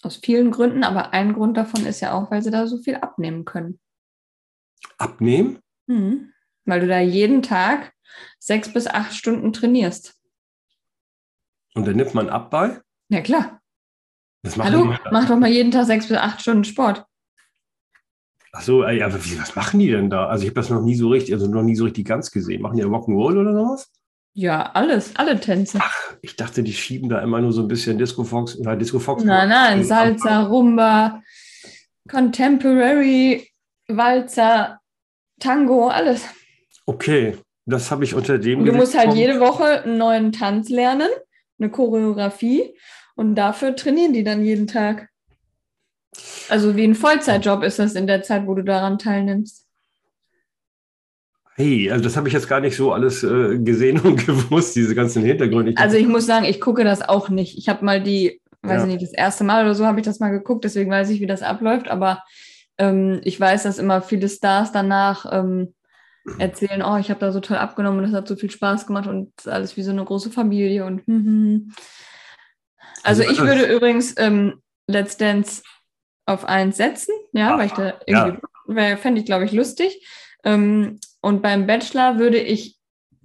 [0.02, 2.96] aus vielen Gründen, aber ein Grund davon ist ja auch, weil sie da so viel
[2.96, 3.80] abnehmen können.
[4.98, 5.60] Abnehmen?
[5.88, 6.34] Mhm.
[6.66, 7.94] Weil du da jeden Tag
[8.40, 10.16] sechs bis acht Stunden trainierst.
[11.74, 12.82] Und dann nimmt man ab bei?
[13.10, 13.62] Ja, klar.
[14.60, 17.06] Hallo, mach doch mal jeden Tag sechs bis acht Stunden Sport.
[18.52, 20.28] Ach so, ey, aber was machen die denn da?
[20.28, 22.62] Also ich habe das noch nie so richtig, also noch nie so richtig ganz gesehen.
[22.62, 23.90] Machen die Rock'n'Roll oder sowas?
[24.36, 25.80] Ja, alles, alle Tänze.
[25.82, 29.00] Ach, ich dachte, die schieben da immer nur so ein bisschen Disco Fox, na, Disco
[29.00, 29.24] Fox.
[29.24, 31.22] Nein, nein, Salsa, Rumba,
[32.10, 33.48] Contemporary,
[33.88, 34.80] Walzer,
[35.40, 36.26] Tango, alles.
[36.86, 38.66] Okay, das habe ich unter dem.
[38.66, 41.10] Du musst halt jede Woche einen neuen Tanz lernen,
[41.60, 42.76] eine Choreografie
[43.16, 45.10] und dafür trainieren die dann jeden Tag.
[46.50, 49.66] Also wie ein Vollzeitjob ist das in der Zeit, wo du daran teilnimmst.
[51.56, 54.96] Hey, also das habe ich jetzt gar nicht so alles äh, gesehen und gewusst, diese
[54.96, 55.72] ganzen Hintergründe.
[55.72, 57.58] Ich also ich muss sagen, ich gucke das auch nicht.
[57.58, 58.88] Ich habe mal die, weiß ja.
[58.88, 61.22] ich nicht, das erste Mal oder so habe ich das mal geguckt, deswegen weiß ich,
[61.22, 61.90] wie das abläuft.
[61.90, 62.24] Aber
[62.78, 65.74] ähm, ich weiß, dass immer viele Stars danach ähm,
[66.40, 69.08] erzählen, oh, ich habe da so toll abgenommen und das hat so viel Spaß gemacht
[69.08, 71.72] und alles wie so eine große Familie und hm, hm.
[73.04, 75.64] Also, also ich würde übrigens ähm, Let's Dance
[76.26, 78.40] auf eins setzen, ja, Ach, weil ich da irgendwie,
[78.76, 78.98] ja.
[78.98, 80.06] fände ich, glaube ich, lustig.
[80.44, 82.78] Ähm, und beim Bachelor würde ich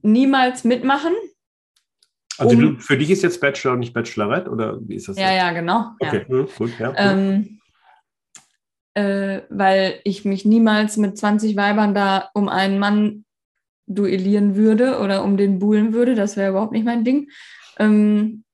[0.03, 1.13] niemals mitmachen.
[2.39, 5.17] Also um, du, für dich ist jetzt Bachelor und nicht Bachelorette oder wie ist das?
[5.17, 5.37] Ja, jetzt?
[5.37, 5.91] ja, genau.
[5.99, 6.29] Okay, ja.
[6.29, 6.95] Hm, gut, ja.
[6.97, 7.61] Ähm,
[8.95, 13.25] äh, weil ich mich niemals mit 20 Weibern da um einen Mann
[13.87, 16.15] duellieren würde oder um den buhlen würde.
[16.15, 17.31] Das wäre überhaupt nicht mein Ding.
[17.79, 18.45] Ähm,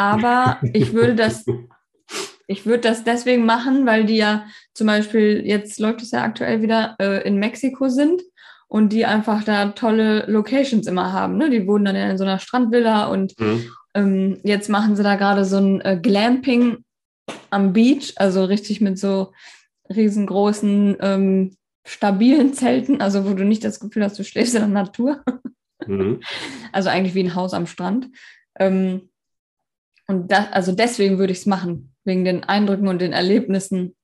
[0.00, 1.44] aber ich würde das,
[2.46, 6.62] ich würde das deswegen machen, weil die ja zum Beispiel, jetzt läuft es ja aktuell
[6.62, 8.22] wieder, äh, in Mexiko sind
[8.66, 11.36] und die einfach da tolle Locations immer haben.
[11.36, 11.50] Ne?
[11.50, 13.70] Die wohnen dann in so einer Strandvilla und mhm.
[13.94, 16.78] ähm, jetzt machen sie da gerade so ein äh, Glamping
[17.50, 19.32] am Beach, also richtig mit so
[19.94, 24.68] riesengroßen, ähm, stabilen Zelten, also wo du nicht das Gefühl hast, du schläfst in der
[24.68, 25.22] Natur.
[25.86, 26.20] Mhm.
[26.72, 28.10] Also eigentlich wie ein Haus am Strand.
[28.56, 29.09] Ähm,
[30.10, 33.94] und das, also deswegen würde ich es machen, wegen den Eindrücken und den Erlebnissen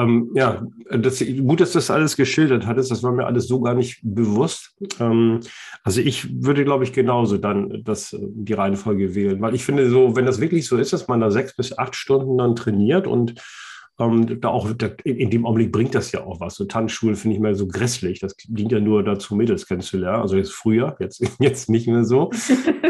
[0.00, 2.90] Ähm, ja, das, gut, dass du das alles geschildert hattest.
[2.90, 4.74] Das war mir alles so gar nicht bewusst.
[4.98, 5.40] Ähm,
[5.82, 10.16] also ich würde, glaube ich, genauso dann das, die Reihenfolge wählen, weil ich finde, so,
[10.16, 13.34] wenn das wirklich so ist, dass man da sechs bis acht Stunden dann trainiert und
[14.00, 16.56] ähm, da auch da, in dem Augenblick bringt das ja auch was.
[16.56, 18.20] So Tanzschulen finde ich mal so grässlich.
[18.20, 20.22] Das dient ja nur dazu, Mädels kennenzulernen.
[20.22, 22.30] Also jetzt früher, jetzt, jetzt nicht mehr so.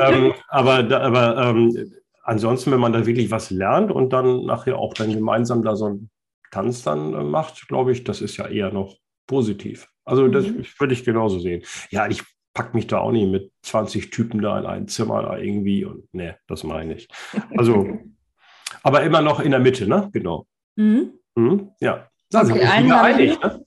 [0.00, 1.92] ähm, aber da, aber ähm,
[2.22, 5.88] ansonsten, wenn man da wirklich was lernt und dann nachher auch dann gemeinsam da so
[5.88, 6.11] ein
[6.50, 8.96] Tanz dann äh, macht, glaube ich, das ist ja eher noch
[9.26, 9.88] positiv.
[10.04, 10.64] Also das mhm.
[10.78, 11.62] würde ich genauso sehen.
[11.90, 12.22] Ja, ich
[12.54, 16.12] packe mich da auch nicht mit 20 Typen da in ein Zimmer da irgendwie und
[16.12, 17.08] ne, das meine ich.
[17.56, 17.98] Also,
[18.82, 20.11] aber immer noch in der Mitte, ne?
[20.12, 20.46] Genau.
[20.81, 21.12] Mhm.
[21.35, 21.72] Mhm.
[21.81, 22.09] Ja.
[22.31, 23.64] Da sind wir einig, ne?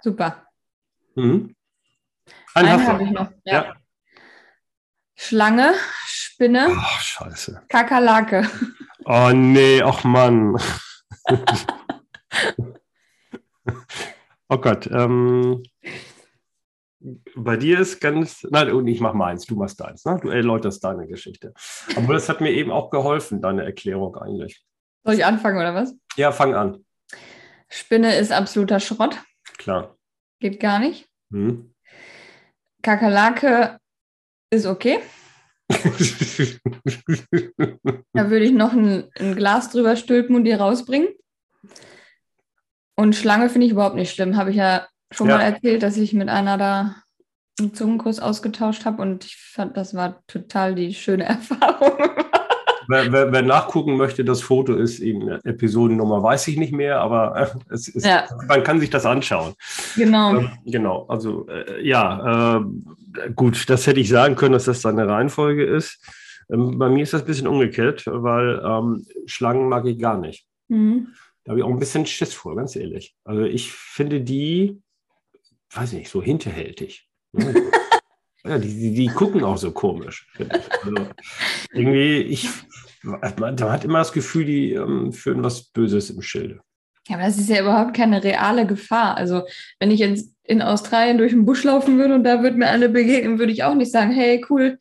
[0.00, 0.46] Super.
[1.14, 1.54] Mhm.
[2.54, 3.30] Einen, einen habe ich noch.
[3.44, 3.64] Ja.
[3.64, 3.74] ja.
[5.14, 5.74] Schlange,
[6.06, 6.68] Spinne.
[6.70, 7.62] Ach, scheiße.
[7.68, 8.48] Kakerlake.
[9.04, 10.56] Oh nee, ach Mann.
[14.48, 14.86] oh Gott.
[14.86, 15.62] Ähm,
[17.36, 20.18] bei dir ist ganz, nein, ich mach meins, du machst deins, ne?
[20.22, 21.52] Du erläuterst deine Geschichte.
[21.94, 24.64] Aber das hat mir eben auch geholfen, deine Erklärung eigentlich.
[25.04, 25.94] Soll ich anfangen oder was?
[26.16, 26.84] Ja, fang an.
[27.68, 29.18] Spinne ist absoluter Schrott.
[29.58, 29.96] Klar.
[30.40, 31.08] Geht gar nicht.
[31.32, 31.74] Hm.
[32.82, 33.78] Kakerlake
[34.50, 35.00] ist okay.
[38.12, 41.08] da würde ich noch ein, ein, Glas drüber stülpen und die rausbringen.
[42.96, 44.36] Und Schlange finde ich überhaupt nicht schlimm.
[44.36, 45.38] Habe ich ja schon ja.
[45.38, 46.96] mal erzählt, dass ich mit einer da
[47.58, 51.98] einen Zungenkuss ausgetauscht habe und ich fand, das war total die schöne Erfahrung.
[52.88, 57.36] Wer, wer, wer, nachgucken möchte, das Foto ist in Episodennummer, weiß ich nicht mehr, aber
[57.36, 58.26] äh, es ist, ja.
[58.48, 59.54] man kann sich das anschauen.
[59.96, 60.36] Genau.
[60.36, 65.08] Ähm, genau, also äh, ja, äh, gut, das hätte ich sagen können, dass das seine
[65.08, 66.00] Reihenfolge ist.
[66.50, 70.46] Ähm, bei mir ist das ein bisschen umgekehrt, weil ähm, Schlangen mag ich gar nicht.
[70.68, 71.08] Mhm.
[71.44, 73.14] Da habe ich auch ein bisschen Schiss vor, ganz ehrlich.
[73.24, 74.80] Also ich finde die,
[75.72, 77.08] weiß nicht, so hinterhältig.
[78.46, 80.26] ja, die, die, die, gucken auch so komisch.
[80.38, 81.06] Also
[81.72, 82.48] irgendwie, ich,
[83.02, 86.60] man, hat immer das Gefühl, die ähm, führen was Böses im Schilde.
[87.08, 89.16] Ja, aber das ist ja überhaupt keine reale Gefahr.
[89.16, 89.42] Also,
[89.78, 92.88] wenn ich jetzt in Australien durch den Busch laufen würde und da würde mir eine
[92.88, 94.78] begegnen, würde ich auch nicht sagen, hey, cool,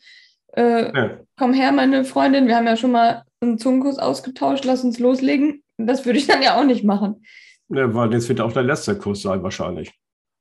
[0.55, 1.20] äh, ja.
[1.38, 5.64] komm her, meine Freundin, wir haben ja schon mal einen Zungenkuss ausgetauscht, lass uns loslegen.
[5.78, 7.26] Das würde ich dann ja auch nicht machen.
[7.70, 9.91] Ja, weil jetzt wird auch der letzte Kuss sein, wahrscheinlich.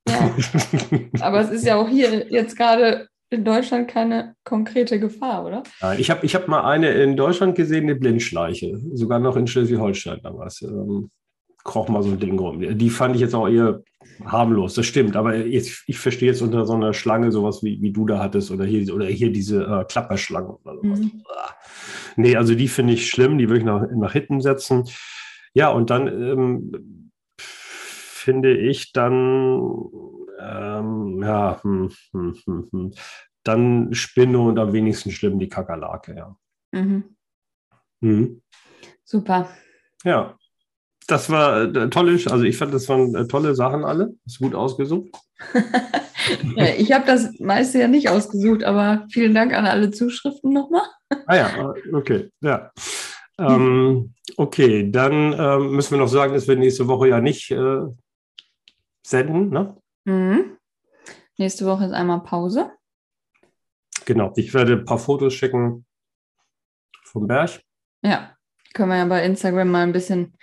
[0.07, 0.35] Ja.
[1.21, 5.63] aber es ist ja auch hier jetzt gerade in Deutschland keine konkrete Gefahr, oder?
[5.81, 9.47] Nein, ich habe ich hab mal eine in Deutschland gesehen, eine Blindschleiche, sogar noch in
[9.47, 10.61] Schleswig-Holstein damals.
[10.61, 11.09] Ähm,
[11.63, 12.59] kroch mal so ein Ding rum.
[12.77, 13.81] Die fand ich jetzt auch eher
[14.25, 15.15] harmlos, das stimmt.
[15.15, 18.51] Aber jetzt, ich verstehe jetzt unter so einer Schlange sowas wie, wie du da hattest
[18.51, 20.99] oder hier, oder hier diese äh, Klapperschlange oder sowas.
[20.99, 21.23] Mhm.
[22.15, 24.83] Nee, also die finde ich schlimm, die würde ich nach, nach hinten setzen.
[25.53, 29.59] Ja, und dann ähm, finde ich dann,
[30.43, 32.91] ähm, ja, hm, hm, hm, hm,
[33.43, 36.35] dann Spinne und am wenigsten schlimm die Kakerlake, ja.
[36.71, 37.15] Mhm.
[38.01, 38.41] Mhm.
[39.03, 39.49] Super.
[40.03, 40.37] Ja,
[41.07, 44.13] das war äh, tolle, also ich fand, das waren äh, tolle Sachen alle.
[44.25, 45.09] Ist gut ausgesucht.
[46.77, 50.85] ich habe das meiste ja nicht ausgesucht, aber vielen Dank an alle Zuschriften nochmal.
[51.27, 52.71] ah ja, okay, ja.
[53.37, 57.81] Ähm, okay, dann ähm, müssen wir noch sagen, dass wir nächste Woche ja nicht äh,
[59.05, 59.75] senden, ne?
[60.05, 60.57] Mhm.
[61.37, 62.71] Nächste Woche ist einmal Pause.
[64.05, 65.85] Genau, ich werde ein paar Fotos schicken
[67.03, 67.61] vom Berg.
[68.03, 68.35] Ja,
[68.73, 70.37] können wir ja bei Instagram mal ein bisschen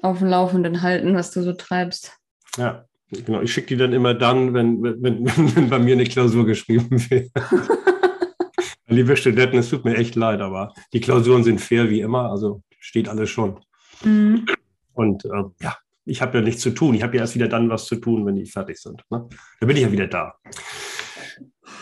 [0.00, 2.18] auf dem Laufenden halten, was du so treibst.
[2.56, 3.42] Ja, genau.
[3.42, 7.30] Ich schicke die dann immer dann, wenn, wenn, wenn, bei mir eine Klausur geschrieben wird.
[8.86, 12.62] Liebe Studenten, es tut mir echt leid, aber die Klausuren sind fair wie immer, also
[12.78, 13.60] steht alles schon.
[14.04, 14.46] Mhm.
[14.92, 16.94] Und äh, ja, ich habe ja nichts zu tun.
[16.94, 19.02] Ich habe ja erst wieder dann was zu tun, wenn die fertig sind.
[19.10, 19.28] Ne?
[19.60, 20.34] Da bin ich ja wieder da.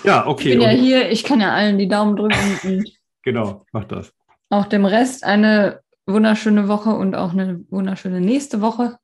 [0.05, 0.51] Ja, okay.
[0.51, 2.85] Ich bin ja hier, ich kann ja allen die Daumen drücken.
[3.23, 4.13] genau, mach das.
[4.51, 8.99] Auch dem Rest eine wunderschöne Woche und auch eine wunderschöne nächste Woche.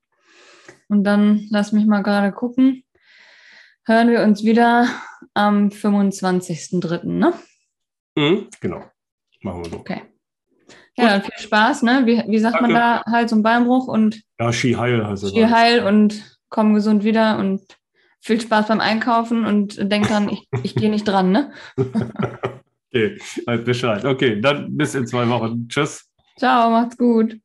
[0.88, 2.84] Und dann lass mich mal gerade gucken.
[3.84, 4.88] Hören wir uns wieder
[5.34, 7.32] am 25.03., ne?
[8.16, 8.84] Mhm, genau.
[9.42, 9.76] Machen wir so.
[9.76, 10.02] Okay.
[10.98, 12.02] Ja, dann viel Spaß, ne?
[12.04, 12.72] Wie, wie sagt Danke.
[12.72, 13.02] man da?
[13.10, 14.22] Hals- und Beinbruch und.
[14.40, 15.28] Ja, Ski heil also.
[15.28, 17.60] Ski heil und komm gesund wieder und
[18.20, 21.52] viel Spaß beim Einkaufen und denk dran, ich, ich gehe nicht dran, ne?
[22.88, 24.04] okay, halt Bescheid.
[24.04, 25.68] Okay, dann bis in zwei Wochen.
[25.68, 26.08] Tschüss.
[26.38, 27.38] Ciao, macht's gut.